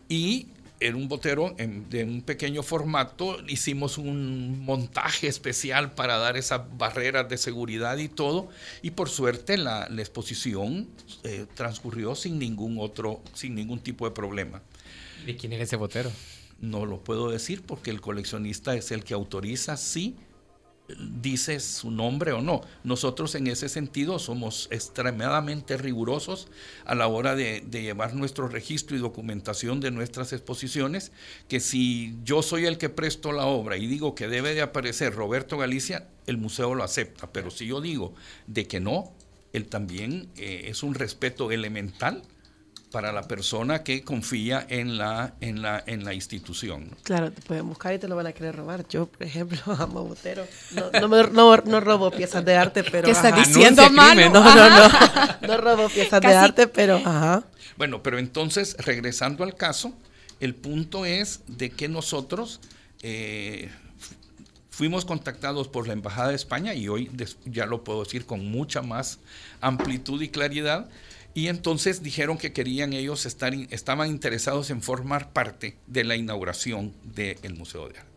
y 0.07 0.47
era 0.81 0.97
un 0.97 1.07
botero 1.07 1.55
de 1.57 2.03
un 2.03 2.23
pequeño 2.23 2.63
formato, 2.63 3.37
hicimos 3.47 3.99
un 3.99 4.65
montaje 4.65 5.27
especial 5.27 5.93
para 5.93 6.17
dar 6.17 6.37
esas 6.37 6.61
barreras 6.75 7.29
de 7.29 7.37
seguridad 7.37 7.97
y 7.97 8.09
todo, 8.09 8.49
y 8.81 8.91
por 8.91 9.07
suerte 9.07 9.57
la, 9.57 9.87
exposición 9.99 10.89
eh, 11.23 11.45
transcurrió 11.53 12.15
sin 12.15 12.39
ningún 12.39 12.77
otro, 12.79 13.21
sin 13.33 13.53
ningún 13.53 13.79
tipo 13.79 14.05
de 14.05 14.11
problema. 14.11 14.63
¿De 15.25 15.37
quién 15.37 15.53
era 15.53 15.63
ese 15.63 15.75
botero? 15.75 16.11
No 16.61 16.85
lo 16.85 17.03
puedo 17.03 17.29
decir 17.29 17.63
porque 17.63 17.89
el 17.91 18.01
coleccionista 18.01 18.75
es 18.75 18.91
el 18.91 19.03
que 19.03 19.13
autoriza 19.13 19.77
sí 19.77 20.15
dice 21.21 21.59
su 21.59 21.91
nombre 21.91 22.31
o 22.31 22.41
no. 22.41 22.61
Nosotros 22.83 23.35
en 23.35 23.47
ese 23.47 23.69
sentido 23.69 24.19
somos 24.19 24.67
extremadamente 24.71 25.77
rigurosos 25.77 26.47
a 26.85 26.95
la 26.95 27.07
hora 27.07 27.35
de, 27.35 27.61
llevar 27.71 28.15
nuestro 28.15 28.47
registro 28.47 28.95
y 28.95 28.99
documentación 28.99 29.79
de 29.79 29.91
nuestras 29.91 30.33
exposiciones, 30.33 31.11
que 31.47 31.59
si 31.59 32.15
yo 32.23 32.41
soy 32.41 32.65
el 32.65 32.77
que 32.77 32.89
presto 32.89 33.31
la 33.31 33.45
obra 33.45 33.77
y 33.77 33.87
digo 33.87 34.15
que 34.15 34.27
debe 34.27 34.53
de 34.53 34.61
aparecer 34.61 35.13
Roberto 35.13 35.57
Galicia, 35.57 36.07
el 36.27 36.37
museo 36.37 36.75
lo 36.75 36.83
acepta, 36.83 37.31
pero 37.31 37.51
si 37.51 37.67
yo 37.67 37.81
digo 37.81 38.13
de 38.47 38.67
que 38.67 38.79
no, 38.79 39.11
él 39.53 39.67
también 39.67 40.29
eh, 40.37 40.63
es 40.67 40.83
un 40.83 40.93
respeto 40.93 41.51
elemental 41.51 42.23
para 42.91 43.11
la 43.13 43.23
persona 43.23 43.83
que 43.83 44.03
confía 44.03 44.65
en 44.69 44.97
la, 44.97 45.33
en 45.39 45.61
la, 45.61 45.81
en 45.87 46.03
la 46.03 46.13
institución. 46.13 46.95
Claro, 47.03 47.31
te 47.31 47.41
pueden 47.41 47.67
buscar 47.67 47.93
y 47.93 47.99
te 47.99 48.07
lo 48.07 48.15
van 48.15 48.27
a 48.27 48.33
querer 48.33 48.55
robar. 48.55 48.85
Yo, 48.89 49.05
por 49.05 49.23
ejemplo, 49.23 49.59
amo 49.79 50.03
Botero. 50.03 50.45
No, 50.71 51.07
no, 51.29 51.57
no, 51.57 51.79
robo 51.79 52.11
piezas 52.11 52.43
de 52.43 52.55
arte, 52.55 52.83
pero... 52.83 53.05
¿Qué 53.05 53.11
está 53.11 53.31
diciendo 53.31 53.89
mal? 53.91 54.17
No, 54.31 54.43
no, 54.43 54.69
no. 54.69 54.91
No 55.47 55.57
robo 55.57 55.89
piezas 55.89 56.21
de 56.21 56.35
arte, 56.35 56.67
pero... 56.67 56.97
Ajá. 56.97 57.43
Bueno, 57.77 58.03
pero 58.03 58.19
entonces, 58.19 58.75
regresando 58.77 59.43
al 59.43 59.55
caso, 59.55 59.93
el 60.39 60.53
punto 60.53 61.05
es 61.05 61.41
de 61.47 61.71
que 61.71 61.87
nosotros... 61.87 62.59
Eh, 63.03 63.71
fuimos 64.69 65.05
contactados 65.05 65.67
por 65.67 65.85
la 65.85 65.93
Embajada 65.93 66.29
de 66.29 66.35
España 66.35 66.73
y 66.73 66.87
hoy 66.87 67.11
ya 67.45 67.65
lo 67.65 67.83
puedo 67.83 68.03
decir 68.03 68.25
con 68.25 68.45
mucha 68.49 68.81
más 68.81 69.19
amplitud 69.59 70.21
y 70.21 70.29
claridad, 70.29 70.89
y 71.33 71.47
entonces 71.47 72.03
dijeron 72.03 72.37
que 72.37 72.51
querían 72.51 72.93
ellos 72.93 73.25
estar, 73.25 73.53
estaban 73.53 74.09
interesados 74.09 74.69
en 74.69 74.81
formar 74.81 75.31
parte 75.31 75.77
de 75.87 76.03
la 76.03 76.15
inauguración 76.15 76.93
del 77.03 77.55
Museo 77.55 77.87
de 77.87 77.99
Arte. 77.99 78.11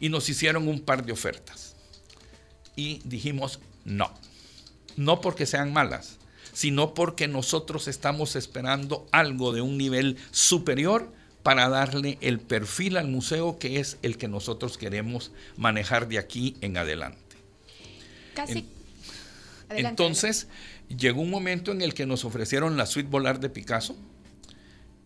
Y 0.00 0.08
nos 0.08 0.28
hicieron 0.28 0.66
un 0.66 0.80
par 0.80 1.04
de 1.04 1.12
ofertas. 1.12 1.76
Y 2.76 3.00
dijimos, 3.04 3.60
no, 3.84 4.12
no 4.96 5.20
porque 5.20 5.46
sean 5.46 5.72
malas, 5.72 6.18
sino 6.52 6.94
porque 6.94 7.28
nosotros 7.28 7.86
estamos 7.86 8.34
esperando 8.34 9.06
algo 9.12 9.52
de 9.52 9.60
un 9.60 9.78
nivel 9.78 10.16
superior 10.32 11.12
para 11.44 11.68
darle 11.68 12.18
el 12.20 12.40
perfil 12.40 12.96
al 12.96 13.08
museo 13.08 13.58
que 13.58 13.78
es 13.78 13.98
el 14.02 14.16
que 14.16 14.28
nosotros 14.28 14.78
queremos 14.78 15.30
manejar 15.56 16.08
de 16.08 16.18
aquí 16.18 16.56
en 16.62 16.78
adelante. 16.78 17.36
Casi. 18.34 18.66
entonces, 19.68 20.48
Llegó 20.88 21.22
un 21.22 21.30
momento 21.30 21.72
en 21.72 21.82
el 21.82 21.94
que 21.94 22.06
nos 22.06 22.24
ofrecieron 22.24 22.76
la 22.76 22.86
suite 22.86 23.08
volar 23.08 23.40
de 23.40 23.50
Picasso. 23.50 23.96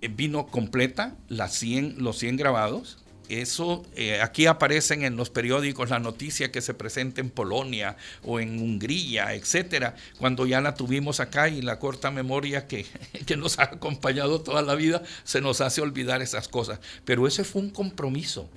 Eh, 0.01 0.09
vino 0.09 0.47
completa, 0.47 1.17
las 1.29 1.55
100, 1.55 2.03
los 2.03 2.19
100 2.19 2.37
grabados. 2.37 2.99
Eso, 3.29 3.85
eh, 3.95 4.23
aquí 4.23 4.47
aparecen 4.47 5.03
en 5.03 5.17
los 5.17 5.29
periódicos 5.29 5.91
la 5.91 5.99
noticia 5.99 6.51
que 6.51 6.63
se 6.63 6.73
presenta 6.73 7.21
en 7.21 7.29
Polonia 7.29 7.97
o 8.25 8.41
en 8.41 8.59
Hungría, 8.59 9.35
etcétera, 9.35 9.97
cuando 10.19 10.47
ya 10.47 10.63
la 10.63 10.75
tuvimos 10.75 11.21
acá 11.21 11.51
y 11.51 11.61
la 11.61 11.79
corta 11.79 12.11
memoria 12.11 12.67
que 12.67 12.87
nos 13.37 13.59
ha 13.59 13.65
acompañado 13.65 14.41
toda 14.41 14.63
la 14.63 14.75
vida 14.75 15.03
se 15.25 15.43
nos 15.43 15.61
hace 15.61 15.83
olvidar 15.83 16.23
esas 16.23 16.49
cosas. 16.49 16.81
Pero 17.05 17.27
ese 17.27 17.45
fue 17.45 17.61
un 17.61 17.71
compromiso, 17.71 18.49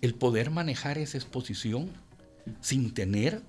el 0.00 0.14
poder 0.14 0.50
manejar 0.50 0.98
esa 0.98 1.16
exposición 1.16 1.90
sin 2.60 2.92
tener 2.92 3.42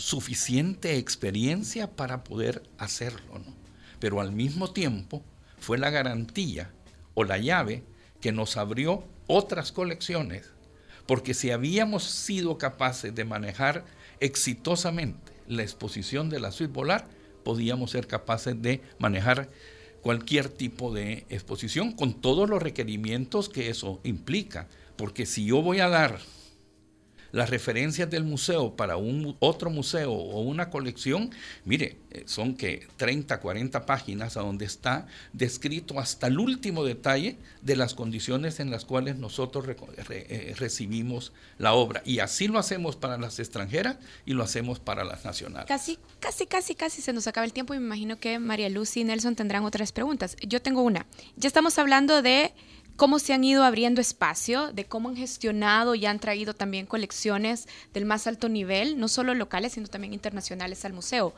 suficiente 0.00 0.96
experiencia 0.96 1.90
para 1.90 2.24
poder 2.24 2.62
hacerlo, 2.78 3.38
¿no? 3.38 3.54
pero 3.98 4.20
al 4.20 4.32
mismo 4.32 4.70
tiempo 4.70 5.22
fue 5.60 5.78
la 5.78 5.90
garantía 5.90 6.70
o 7.14 7.24
la 7.24 7.38
llave 7.38 7.82
que 8.20 8.32
nos 8.32 8.56
abrió 8.56 9.04
otras 9.26 9.72
colecciones, 9.72 10.50
porque 11.06 11.34
si 11.34 11.50
habíamos 11.50 12.04
sido 12.04 12.56
capaces 12.56 13.14
de 13.14 13.24
manejar 13.24 13.84
exitosamente 14.20 15.32
la 15.46 15.62
exposición 15.62 16.30
de 16.30 16.40
la 16.40 16.50
suite 16.50 16.72
volar, 16.72 17.06
podíamos 17.44 17.90
ser 17.90 18.06
capaces 18.06 18.60
de 18.60 18.80
manejar 18.98 19.50
cualquier 20.00 20.48
tipo 20.48 20.94
de 20.94 21.26
exposición 21.28 21.92
con 21.92 22.14
todos 22.14 22.48
los 22.48 22.62
requerimientos 22.62 23.50
que 23.50 23.68
eso 23.68 24.00
implica, 24.02 24.66
porque 24.96 25.26
si 25.26 25.44
yo 25.44 25.60
voy 25.60 25.80
a 25.80 25.88
dar 25.88 26.20
las 27.32 27.50
referencias 27.50 28.10
del 28.10 28.24
museo 28.24 28.76
para 28.76 28.96
un 28.96 29.36
otro 29.40 29.70
museo 29.70 30.12
o 30.12 30.40
una 30.40 30.70
colección, 30.70 31.30
mire, 31.64 31.98
eh, 32.10 32.24
son 32.26 32.54
que 32.54 32.86
30, 32.96 33.40
40 33.40 33.86
páginas 33.86 34.36
a 34.36 34.40
donde 34.40 34.64
está 34.64 35.06
descrito 35.32 35.98
hasta 35.98 36.26
el 36.26 36.38
último 36.38 36.84
detalle 36.84 37.36
de 37.62 37.76
las 37.76 37.94
condiciones 37.94 38.60
en 38.60 38.70
las 38.70 38.84
cuales 38.84 39.16
nosotros 39.16 39.64
eh, 40.10 40.54
recibimos 40.58 41.32
la 41.58 41.74
obra. 41.74 42.02
Y 42.04 42.18
así 42.18 42.48
lo 42.48 42.58
hacemos 42.58 42.96
para 42.96 43.18
las 43.18 43.38
extranjeras 43.38 43.98
y 44.26 44.32
lo 44.32 44.42
hacemos 44.42 44.80
para 44.80 45.04
las 45.04 45.24
nacionales. 45.24 45.68
Casi, 45.68 45.98
casi, 46.18 46.46
casi, 46.46 46.74
casi 46.74 47.02
se 47.02 47.12
nos 47.12 47.26
acaba 47.26 47.44
el 47.44 47.52
tiempo 47.52 47.74
y 47.74 47.78
me 47.78 47.86
imagino 47.86 48.18
que 48.18 48.38
María 48.38 48.68
Luz 48.68 48.96
y 48.96 49.04
Nelson 49.04 49.36
tendrán 49.36 49.64
otras 49.64 49.92
preguntas. 49.92 50.36
Yo 50.46 50.60
tengo 50.60 50.82
una. 50.82 51.06
Ya 51.36 51.46
estamos 51.46 51.78
hablando 51.78 52.22
de 52.22 52.52
cómo 53.00 53.18
se 53.18 53.32
han 53.32 53.42
ido 53.44 53.64
abriendo 53.64 54.02
espacio, 54.02 54.74
de 54.74 54.84
cómo 54.84 55.08
han 55.08 55.16
gestionado 55.16 55.94
y 55.94 56.04
han 56.04 56.18
traído 56.18 56.52
también 56.52 56.84
colecciones 56.84 57.66
del 57.94 58.04
más 58.04 58.26
alto 58.26 58.50
nivel, 58.50 59.00
no 59.00 59.08
solo 59.08 59.32
locales, 59.32 59.72
sino 59.72 59.86
también 59.86 60.12
internacionales 60.12 60.84
al 60.84 60.92
museo. 60.92 61.34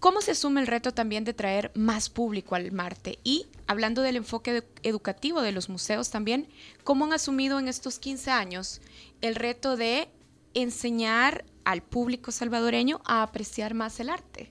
¿Cómo 0.00 0.20
se 0.20 0.32
asume 0.32 0.60
el 0.60 0.66
reto 0.66 0.92
también 0.92 1.24
de 1.24 1.32
traer 1.32 1.72
más 1.74 2.10
público 2.10 2.56
al 2.56 2.72
Marte? 2.72 3.18
Y 3.24 3.46
hablando 3.66 4.02
del 4.02 4.16
enfoque 4.16 4.64
educativo 4.82 5.40
de 5.40 5.52
los 5.52 5.70
museos 5.70 6.10
también, 6.10 6.46
¿cómo 6.84 7.06
han 7.06 7.14
asumido 7.14 7.58
en 7.58 7.68
estos 7.68 7.98
15 7.98 8.30
años 8.30 8.82
el 9.22 9.34
reto 9.34 9.78
de 9.78 10.10
enseñar 10.52 11.46
al 11.64 11.82
público 11.82 12.32
salvadoreño 12.32 13.00
a 13.06 13.22
apreciar 13.22 13.72
más 13.72 13.98
el 13.98 14.10
arte? 14.10 14.50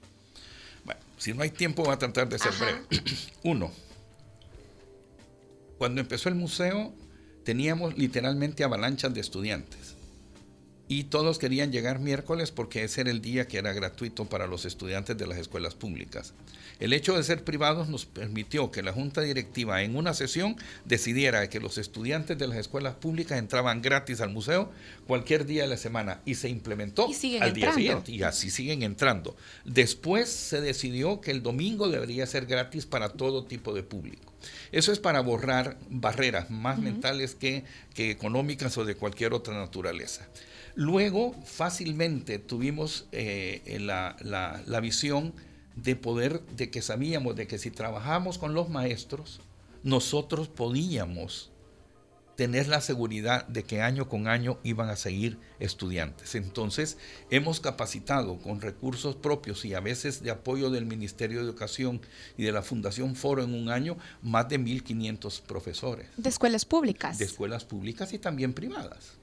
Bueno, 0.85 1.01
si 1.19 1.35
no 1.35 1.43
hay 1.43 1.51
tiempo, 1.51 1.83
voy 1.83 1.93
a 1.93 1.99
tratar 1.99 2.27
de 2.27 2.39
ser 2.39 2.51
breve. 2.53 2.81
Uno, 3.43 3.71
cuando 5.77 6.01
empezó 6.01 6.29
el 6.29 6.35
museo 6.35 6.93
teníamos 7.43 7.97
literalmente 7.97 8.63
avalanchas 8.63 9.13
de 9.13 9.21
estudiantes 9.21 9.94
y 10.87 11.05
todos 11.05 11.39
querían 11.39 11.71
llegar 11.71 11.99
miércoles 11.99 12.51
porque 12.51 12.83
ese 12.83 13.01
era 13.01 13.11
el 13.11 13.21
día 13.21 13.47
que 13.47 13.57
era 13.57 13.73
gratuito 13.73 14.25
para 14.25 14.47
los 14.47 14.65
estudiantes 14.65 15.17
de 15.17 15.27
las 15.27 15.37
escuelas 15.37 15.75
públicas. 15.75 16.33
El 16.79 16.93
hecho 16.93 17.15
de 17.15 17.23
ser 17.23 17.43
privados 17.43 17.87
nos 17.87 18.05
permitió 18.05 18.69
que 18.69 18.83
la 18.83 18.91
junta 18.91 19.21
directiva 19.21 19.81
en 19.81 19.95
una 19.95 20.13
sesión 20.13 20.57
decidiera 20.83 21.49
que 21.49 21.59
los 21.59 21.77
estudiantes 21.77 22.37
de 22.37 22.47
las 22.47 22.57
escuelas 22.57 22.95
públicas 22.95 23.39
entraban 23.39 23.81
gratis 23.81 24.21
al 24.21 24.29
museo 24.29 24.71
cualquier 25.07 25.45
día 25.45 25.63
de 25.63 25.69
la 25.69 25.77
semana 25.77 26.21
y 26.25 26.35
se 26.35 26.49
implementó 26.49 27.07
al 27.41 27.53
día 27.53 27.73
siguiente 27.73 28.11
y 28.11 28.23
así 28.23 28.49
siguen 28.49 28.83
entrando. 28.83 29.35
Después 29.63 30.29
se 30.29 30.61
decidió 30.61 31.21
que 31.21 31.31
el 31.31 31.41
domingo 31.41 31.89
debería 31.89 32.27
ser 32.27 32.45
gratis 32.45 32.85
para 32.85 33.09
todo 33.09 33.45
tipo 33.45 33.73
de 33.73 33.83
público. 33.83 34.33
Eso 34.71 34.91
es 34.91 34.99
para 34.99 35.21
borrar 35.21 35.77
barreras 35.89 36.49
más 36.49 36.79
mentales 36.79 37.35
que, 37.35 37.63
económicas 37.95 38.77
o 38.77 38.85
de 38.85 38.95
cualquier 38.95 39.33
otra 39.33 39.55
naturaleza. 39.55 40.27
Luego, 40.75 41.33
fácilmente 41.45 42.37
tuvimos 42.37 43.07
eh, 43.13 43.77
la, 43.79 44.17
la, 44.21 44.79
visión 44.81 45.33
de 45.75 45.95
poder, 45.95 46.41
de 46.47 46.69
que 46.69 46.81
sabíamos 46.81 47.35
de 47.37 47.47
que 47.47 47.57
si 47.57 47.71
trabajamos 47.71 48.37
con 48.37 48.53
los 48.53 48.69
maestros, 48.69 49.39
nosotros 49.83 50.49
podíamos 50.49 51.51
tener 52.35 52.67
la 52.67 52.81
seguridad 52.81 53.47
de 53.47 53.63
que 53.63 53.81
año 53.81 54.09
con 54.09 54.27
año 54.27 54.59
iban 54.63 54.89
a 54.89 54.95
seguir 54.95 55.39
estudiantes. 55.59 56.35
Entonces, 56.35 56.97
hemos 57.29 57.59
capacitado 57.61 58.37
con 58.39 58.59
recursos 58.61 59.15
propios 59.15 59.63
y 59.63 59.73
a 59.73 59.79
veces 59.79 60.21
de 60.21 60.31
apoyo 60.31 60.69
del 60.69 60.85
Ministerio 60.85 61.39
de 61.39 61.45
Educación 61.45 62.01
y 62.37 62.43
de 62.43 62.51
la 62.51 62.61
Fundación 62.61 63.15
Foro 63.15 63.43
en 63.43 63.53
un 63.53 63.69
año 63.69 63.97
más 64.21 64.49
de 64.49 64.59
1.500 64.59 65.41
profesores. 65.43 66.07
De 66.17 66.29
escuelas 66.29 66.65
públicas. 66.65 67.17
De 67.17 67.25
escuelas 67.25 67.63
públicas 67.63 68.11
y 68.11 68.19
también 68.19 68.53
privadas. 68.53 69.17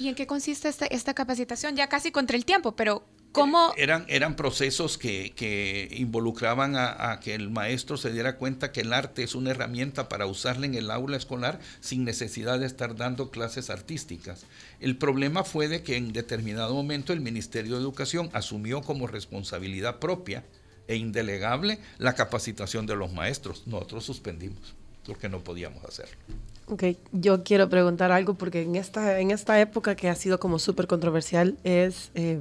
¿Y 0.00 0.08
en 0.08 0.14
qué 0.14 0.26
consiste 0.26 0.66
esta, 0.66 0.86
esta 0.86 1.12
capacitación? 1.12 1.76
Ya 1.76 1.88
casi 1.90 2.10
contra 2.10 2.34
el 2.34 2.46
tiempo, 2.46 2.74
pero 2.74 3.04
¿Cómo? 3.32 3.74
Eran, 3.76 4.06
eran 4.08 4.34
procesos 4.34 4.98
que, 4.98 5.32
que 5.36 5.88
involucraban 5.92 6.74
a, 6.74 7.12
a, 7.12 7.20
que 7.20 7.34
el 7.34 7.48
maestro 7.48 7.96
se 7.96 8.10
diera 8.10 8.36
cuenta 8.38 8.72
que 8.72 8.80
el 8.80 8.92
arte 8.92 9.22
es 9.22 9.36
una 9.36 9.50
herramienta 9.50 10.08
para 10.08 10.26
usarla 10.26 10.66
en 10.66 10.74
el 10.74 10.90
aula 10.90 11.16
escolar 11.16 11.60
sin 11.78 12.04
necesidad 12.04 12.58
de 12.58 12.66
estar 12.66 12.96
dando 12.96 13.30
clases 13.30 13.70
artísticas. 13.70 14.46
El 14.80 14.96
problema 14.96 15.44
fue 15.44 15.68
de 15.68 15.84
que 15.84 15.96
en 15.96 16.12
determinado 16.12 16.74
momento 16.74 17.12
el 17.12 17.20
Ministerio 17.20 17.76
de 17.76 17.82
Educación 17.82 18.30
asumió 18.32 18.80
como 18.80 19.06
responsabilidad 19.06 20.00
propia 20.00 20.42
e 20.88 20.96
indelegable 20.96 21.78
la 21.98 22.14
capacitación 22.14 22.86
de 22.86 22.96
los 22.96 23.12
maestros. 23.12 23.64
Nosotros 23.66 24.04
suspendimos 24.04 24.74
porque 25.06 25.28
no 25.28 25.44
podíamos 25.44 25.84
hacerlo. 25.84 26.16
Ok, 26.66 26.84
yo 27.12 27.42
quiero 27.42 27.68
preguntar 27.68 28.12
algo 28.12 28.34
porque 28.34 28.62
en 28.62 28.76
esta, 28.76 29.18
en 29.18 29.32
esta 29.32 29.60
época 29.60 29.96
que 29.96 30.08
ha 30.08 30.14
sido 30.14 30.38
como 30.38 30.58
súper 30.58 30.86
controversial 30.86 31.56
es... 31.64 32.10
Eh, 32.14 32.40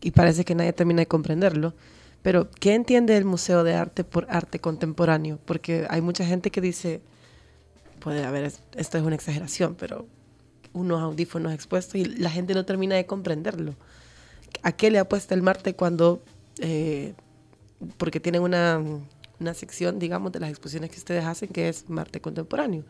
y 0.00 0.12
parece 0.12 0.44
que 0.44 0.54
nadie 0.54 0.72
termina 0.72 1.00
de 1.00 1.06
comprenderlo. 1.06 1.74
Pero, 2.22 2.50
¿qué 2.50 2.74
entiende 2.74 3.16
el 3.16 3.24
Museo 3.24 3.64
de 3.64 3.74
Arte 3.74 4.04
por 4.04 4.26
arte 4.28 4.58
contemporáneo? 4.58 5.38
Porque 5.44 5.86
hay 5.88 6.00
mucha 6.00 6.24
gente 6.24 6.50
que 6.50 6.60
dice, 6.60 7.00
puede 8.00 8.24
haber, 8.24 8.44
esto 8.44 8.98
es 8.98 9.04
una 9.04 9.14
exageración, 9.14 9.76
pero 9.76 10.06
unos 10.72 11.00
audífonos 11.00 11.52
expuestos 11.52 11.96
y 11.96 12.04
la 12.04 12.30
gente 12.30 12.54
no 12.54 12.64
termina 12.64 12.96
de 12.96 13.06
comprenderlo. 13.06 13.74
¿A 14.62 14.72
qué 14.72 14.90
le 14.90 14.98
apuesta 14.98 15.34
el 15.34 15.42
Marte 15.42 15.74
cuando, 15.74 16.22
eh, 16.58 17.14
porque 17.96 18.20
tienen 18.20 18.42
una, 18.42 18.82
una 19.40 19.54
sección, 19.54 19.98
digamos, 19.98 20.32
de 20.32 20.40
las 20.40 20.50
exposiciones 20.50 20.90
que 20.90 20.98
ustedes 20.98 21.24
hacen 21.24 21.48
que 21.48 21.68
es 21.68 21.88
Marte 21.88 22.20
contemporáneo? 22.20 22.84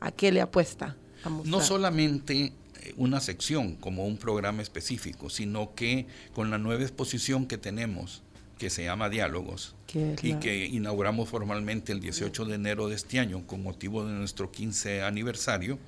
¿A 0.00 0.10
qué 0.10 0.32
le 0.32 0.40
apuesta? 0.40 0.96
A 1.24 1.30
no 1.44 1.60
solamente 1.60 2.52
una 2.96 3.20
sección 3.20 3.74
como 3.76 4.06
un 4.06 4.16
programa 4.16 4.62
específico, 4.62 5.30
sino 5.30 5.74
que 5.74 6.06
con 6.34 6.50
la 6.50 6.58
nueva 6.58 6.82
exposición 6.82 7.46
que 7.46 7.58
tenemos, 7.58 8.22
que 8.58 8.70
se 8.70 8.84
llama 8.84 9.08
Diálogos, 9.08 9.74
y 9.94 10.34
que 10.34 10.66
inauguramos 10.66 11.28
formalmente 11.28 11.92
el 11.92 12.00
18 12.00 12.44
de 12.46 12.54
enero 12.54 12.88
de 12.88 12.96
este 12.96 13.18
año 13.18 13.46
con 13.46 13.62
motivo 13.62 14.04
de 14.04 14.12
nuestro 14.12 14.50
15 14.50 15.02
aniversario, 15.02 15.78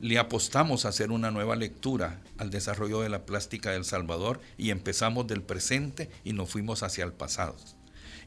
le 0.00 0.18
apostamos 0.18 0.84
a 0.84 0.88
hacer 0.88 1.10
una 1.10 1.30
nueva 1.30 1.56
lectura 1.56 2.20
al 2.38 2.50
desarrollo 2.50 3.00
de 3.00 3.08
la 3.08 3.24
plástica 3.24 3.70
del 3.70 3.84
Salvador 3.84 4.40
y 4.58 4.70
empezamos 4.70 5.26
del 5.26 5.42
presente 5.42 6.10
y 6.24 6.32
nos 6.32 6.50
fuimos 6.50 6.82
hacia 6.82 7.04
el 7.04 7.12
pasado. 7.12 7.56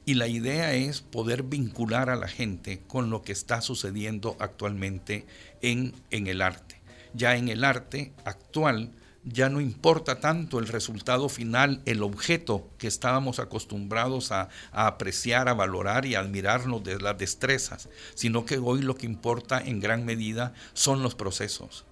Y 0.05 0.15
la 0.15 0.27
idea 0.27 0.73
es 0.73 1.01
poder 1.01 1.43
vincular 1.43 2.09
a 2.09 2.15
la 2.15 2.27
gente 2.27 2.81
con 2.87 3.09
lo 3.09 3.21
que 3.21 3.31
está 3.31 3.61
sucediendo 3.61 4.35
actualmente 4.39 5.25
en, 5.61 5.93
en 6.09 6.27
el 6.27 6.41
arte 6.41 6.79
ya 7.13 7.35
en 7.35 7.49
el 7.49 7.63
arte 7.63 8.13
actual 8.25 8.91
ya 9.25 9.49
no 9.49 9.59
importa 9.59 10.19
tanto 10.19 10.59
el 10.59 10.67
resultado 10.67 11.27
final, 11.27 11.81
el 11.85 12.03
objeto 12.03 12.69
que 12.77 12.87
estábamos 12.87 13.39
acostumbrados 13.39 14.31
a, 14.31 14.49
apreciar, 14.71 15.49
a 15.49 15.53
valorar 15.53 16.05
y 16.05 16.15
a 16.15 16.21
admirarnos 16.21 16.83
de 16.83 16.99
las 16.99 17.17
destrezas, 17.17 17.89
sino 18.15 18.45
que 18.45 18.57
hoy 18.57 18.81
lo 18.81 18.95
que 18.95 19.05
importa 19.05 19.59
en 19.59 19.81
gran 19.81 20.05
medida 20.05 20.53
son 20.73 21.03
los 21.03 21.15
procesos. 21.15 21.85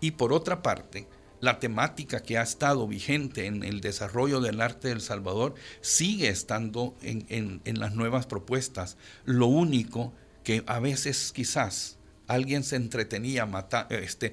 Y 0.00 0.12
por 0.12 0.32
otra 0.32 0.62
parte, 0.62 1.06
la 1.40 1.58
temática 1.58 2.22
que 2.22 2.38
ha 2.38 2.42
estado 2.42 2.86
vigente 2.86 3.46
en 3.46 3.62
el 3.62 3.80
desarrollo 3.80 4.40
del 4.40 4.60
arte 4.60 4.88
del 4.88 5.00
Salvador 5.00 5.54
sigue 5.80 6.28
estando 6.28 6.94
en, 7.02 7.60
en 7.64 7.80
las 7.80 7.94
nuevas 7.94 8.26
propuestas. 8.26 8.96
Lo 9.24 9.46
único 9.46 10.12
que 10.44 10.62
a 10.66 10.80
veces 10.80 11.32
quizás 11.34 11.98
alguien 12.30 12.62
se 12.62 12.76
entretenía 12.76 13.48
este, 13.90 14.32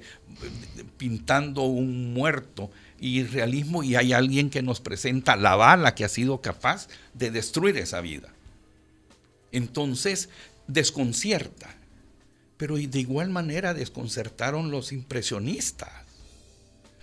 pintando 0.96 1.62
un 1.62 2.14
muerto 2.14 2.70
y 3.00 3.24
realismo 3.24 3.82
y 3.82 3.96
hay 3.96 4.12
alguien 4.12 4.50
que 4.50 4.62
nos 4.62 4.80
presenta 4.80 5.36
la 5.36 5.56
bala 5.56 5.94
que 5.94 6.04
ha 6.04 6.08
sido 6.08 6.40
capaz 6.40 6.88
de 7.14 7.30
destruir 7.30 7.76
esa 7.76 8.00
vida. 8.00 8.32
Entonces, 9.50 10.28
desconcierta. 10.68 11.74
Pero 12.56 12.76
de 12.76 13.00
igual 13.00 13.30
manera 13.30 13.74
desconcertaron 13.74 14.70
los 14.70 14.92
impresionistas. 14.92 16.07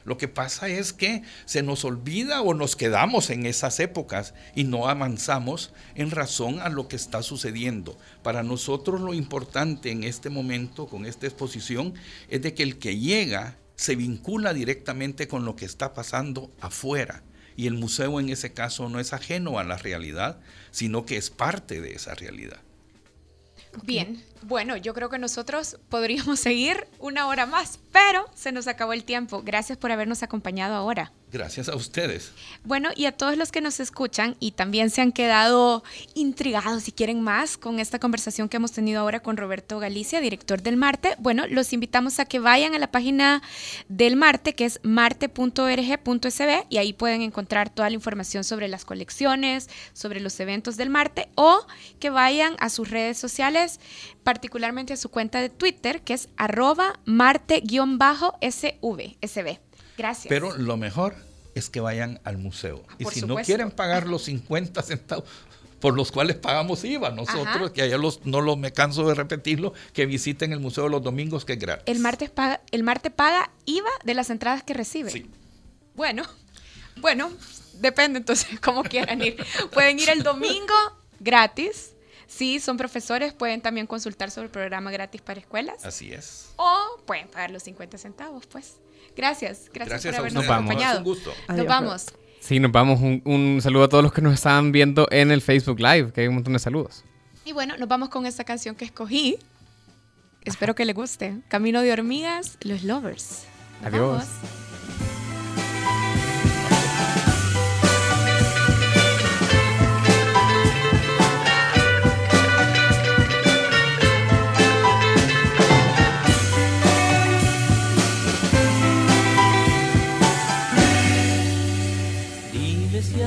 Lo 0.06 0.18
que 0.18 0.28
pasa 0.28 0.70
es 0.70 0.94
que 0.94 1.24
se 1.46 1.63
nos 1.63 1.84
olvida 1.84 2.41
o 2.41 2.54
nos 2.54 2.76
quedamos 2.76 3.32
en 3.32 3.48
esas 3.48 3.80
épocas 3.80 4.36
y 4.54 4.63
no 4.63 4.88
avanzamos 4.88 5.74
en 5.96 6.12
razón 6.12 6.60
a 6.60 6.70
lo 6.70 6.88
que 6.88 6.96
está 6.96 7.24
sucediendo. 7.24 7.98
Para 8.22 8.44
nosotros 8.44 9.02
lo 9.02 9.15
importante 9.15 9.91
en 9.91 10.04
este 10.04 10.30
momento, 10.30 10.88
con 10.88 11.06
esta 11.08 11.26
exposición, 11.26 11.96
es 12.30 12.44
de 12.44 12.54
que 12.54 12.63
el 12.63 12.78
que 12.78 13.00
llega 13.00 13.58
se 13.76 13.96
vincula 13.96 14.54
directamente 14.54 15.28
con 15.28 15.44
lo 15.44 15.56
que 15.56 15.65
está 15.65 15.94
pasando 15.94 16.52
afuera. 16.62 17.24
Y 17.58 17.68
el 17.68 17.74
museo 17.74 18.20
en 18.20 18.30
ese 18.30 18.54
caso 18.54 18.89
no 18.89 19.00
es 19.00 19.12
ajeno 19.12 19.58
a 19.58 19.63
la 19.63 19.78
realidad, 19.78 20.39
sino 20.72 21.06
que 21.06 21.18
es 21.18 21.32
parte 21.32 21.82
de 21.82 21.94
esa 21.94 22.13
realidad. 22.13 22.60
Bien, 23.84 24.22
bueno, 24.48 24.78
yo 24.78 24.94
creo 24.94 25.10
que 25.10 25.18
nosotros 25.18 25.78
podríamos 25.90 26.40
seguir 26.48 26.88
una 27.00 27.28
hora 27.28 27.46
más, 27.46 27.80
pero 27.92 28.26
se 28.36 28.52
nos 28.52 28.68
acabó 28.68 28.94
el 28.94 29.04
tiempo. 29.04 29.42
Gracias 29.44 29.78
por 29.78 29.92
habernos 29.92 30.24
acompañado 30.24 30.76
ahora. 30.76 31.12
Gracias 31.36 31.68
a 31.68 31.76
ustedes. 31.76 32.32
Bueno, 32.64 32.92
y 32.96 33.08
a 33.08 33.12
todos 33.12 33.36
los 33.36 33.52
que 33.52 33.60
nos 33.60 33.82
escuchan 33.82 34.38
y 34.40 34.52
también 34.52 34.90
se 34.90 35.02
han 35.02 35.12
quedado 35.12 35.84
intrigados 36.14 36.84
si 36.84 36.94
quieren 36.94 37.20
más 37.20 37.58
con 37.58 37.80
esta 37.80 38.00
conversación 38.00 38.48
que 38.48 38.56
hemos 38.56 38.72
tenido 38.72 39.02
ahora 39.02 39.20
con 39.20 39.36
Roberto 39.36 39.80
Galicia, 39.80 40.22
director 40.22 40.62
del 40.62 40.78
Marte, 40.78 41.16
bueno, 41.20 41.46
los 41.50 41.74
invitamos 41.74 42.20
a 42.20 42.26
que 42.26 42.40
vayan 42.40 42.74
a 42.74 42.80
la 42.80 42.92
página 42.92 43.42
del 43.90 44.16
Marte, 44.16 44.54
que 44.54 44.64
es 44.64 44.80
marte.org.sb, 44.84 46.66
y 46.70 46.78
ahí 46.78 46.94
pueden 46.94 47.22
encontrar 47.22 47.70
toda 47.70 47.90
la 47.90 47.96
información 47.96 48.46
sobre 48.46 48.70
las 48.70 48.86
colecciones, 48.86 49.70
sobre 49.92 50.22
los 50.22 50.40
eventos 50.40 50.78
del 50.78 50.90
Marte, 50.90 51.28
o 51.36 51.66
que 52.00 52.12
vayan 52.12 52.56
a 52.60 52.70
sus 52.70 52.90
redes 52.90 53.18
sociales, 53.18 53.82
particularmente 54.36 54.91
a 54.91 54.98
su 54.98 55.08
cuenta 55.08 55.39
de 55.39 55.50
Twitter, 55.50 56.02
que 56.02 56.13
es 56.13 56.28
arroba 56.36 57.00
marte-sv. 57.06 57.62
Gracias. 59.98 60.28
Pero 60.28 60.58
lo 60.58 60.76
mejor 60.76 61.15
es 61.54 61.69
que 61.69 61.80
vayan 61.80 62.19
al 62.26 62.38
museo. 62.38 62.84
Ah, 62.89 62.95
y 63.00 63.06
si 63.06 63.21
no 63.21 63.38
quieren 63.38 63.71
pagar 63.71 64.08
los 64.08 64.24
50 64.24 64.82
centavos 64.84 65.24
por 65.80 65.95
los 65.95 66.12
cuales 66.12 66.36
pagamos 66.36 66.84
IVA 66.84 67.12
nosotros, 67.12 67.71
que 67.71 67.82
allá 67.84 67.98
los, 67.98 68.26
no 68.26 68.41
lo, 68.41 68.58
me 68.58 68.74
canso 68.74 69.08
de 69.08 69.15
repetirlo, 69.15 69.74
que 69.93 70.06
visiten 70.06 70.52
el 70.52 70.60
museo 70.60 70.89
los 70.89 71.02
domingos, 71.02 71.45
que 71.45 71.54
es 71.54 71.60
gratis. 71.60 71.86
El 71.86 72.00
martes 72.00 72.30
paga, 72.30 72.60
el 72.71 72.84
martes 72.84 73.13
paga 73.13 73.52
IVA 73.63 73.89
de 74.04 74.15
las 74.15 74.30
entradas 74.30 74.63
que 74.63 74.74
recibe. 74.74 75.12
Sí. 75.12 75.30
Bueno, 75.95 76.24
bueno, 76.98 77.32
depende 77.76 78.19
entonces 78.19 78.60
cómo 78.62 78.84
quieran 78.84 79.21
ir. 79.21 79.38
Pueden 79.71 79.98
ir 79.98 80.10
el 80.10 80.24
domingo 80.24 80.76
gratis. 81.21 81.95
Si 82.28 82.60
son 82.60 82.78
profesores, 82.78 83.34
pueden 83.34 83.62
también 83.62 83.88
consultar 83.88 84.32
sobre 84.32 84.46
el 84.46 84.52
programa 84.52 84.92
gratis 84.92 85.22
para 85.22 85.40
escuelas. 85.40 85.86
Así 85.86 86.12
es. 86.12 86.54
O 86.58 87.02
pueden 87.06 87.28
pagar 87.28 87.52
los 87.52 87.64
50 87.64 87.98
centavos, 87.98 88.48
pues. 88.48 88.78
Gracias, 89.16 89.70
gracias, 89.74 90.04
por 90.04 90.16
habernos 90.16 90.50
acompañado. 90.50 91.00
Un 91.00 91.04
gusto. 91.04 91.34
Nos 91.48 91.66
vamos. 91.66 92.06
Sí, 92.40 92.60
nos 92.60 92.72
vamos. 92.72 93.00
Un, 93.02 93.60
saludo 93.62 93.86
a 93.86 93.90
todos 93.90 94.04
los 94.04 94.14
que 94.14 94.22
nos 94.22 94.34
estaban 94.34 94.72
viendo 94.72 95.08
en 95.12 95.32
el 95.32 95.42
Facebook 95.42 95.80
Live, 95.80 96.12
que 96.12 96.22
hay 96.22 96.28
un 96.28 96.36
montón 96.36 96.54
de 96.54 96.60
saludos. 96.60 97.04
Y 97.44 97.54
bueno, 97.54 97.78
nos 97.78 97.88
vamos 97.88 98.10
con 98.10 98.26
esta 98.26 98.44
canción 98.44 98.76
que 98.76 98.86
escogí. 98.86 99.38
Espero 100.44 100.76
que 100.76 100.86
le 100.86 100.94
guste. 100.94 101.42
Camino 101.48 101.82
de 101.82 101.92
hormigas, 101.92 102.58
Los 102.62 102.84
Lovers. 102.84 103.46
Adiós. 103.84 104.26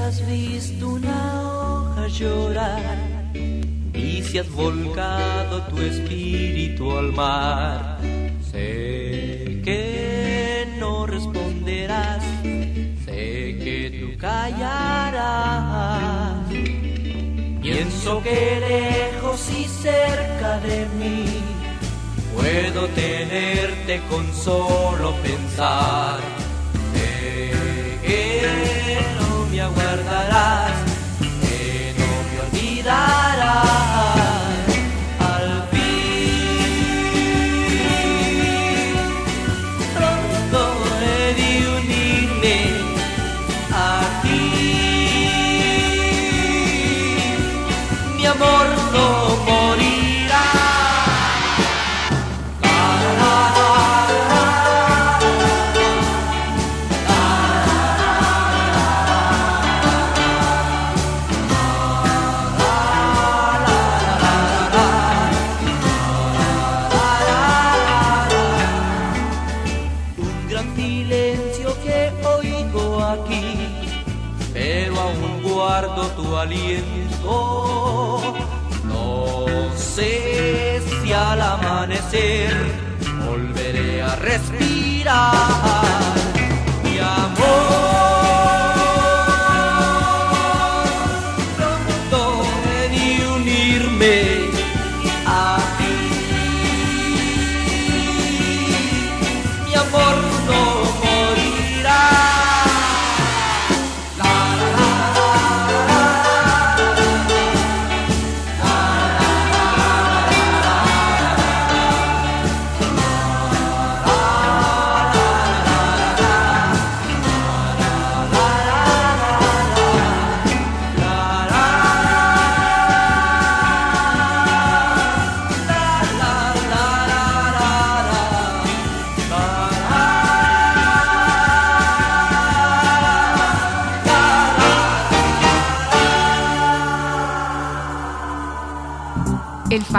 Has 0.08 0.26
visto 0.26 0.88
una 0.88 1.42
hoja 1.42 2.08
llorar 2.08 2.96
y 3.34 4.22
si 4.22 4.38
has 4.38 4.50
volcado 4.50 5.60
tu 5.64 5.82
espíritu 5.82 6.96
al 6.96 7.12
mar, 7.12 7.98
sé 8.50 9.60
que 9.62 10.66
no 10.78 11.04
responderás, 11.06 12.24
sé 13.04 13.58
que 13.62 13.98
tú 14.00 14.16
callarás. 14.18 15.68
Pienso 17.60 18.22
que 18.22 18.60
lejos 18.66 19.50
y 19.60 19.64
cerca 19.64 20.58
de 20.60 20.86
mí 20.98 21.26
puedo 22.34 22.86
tenerte 22.88 24.00
con 24.08 24.32
solo 24.32 25.12
pensar. 25.22 26.37
Aguardarás, 30.28 30.72
que 30.72 30.77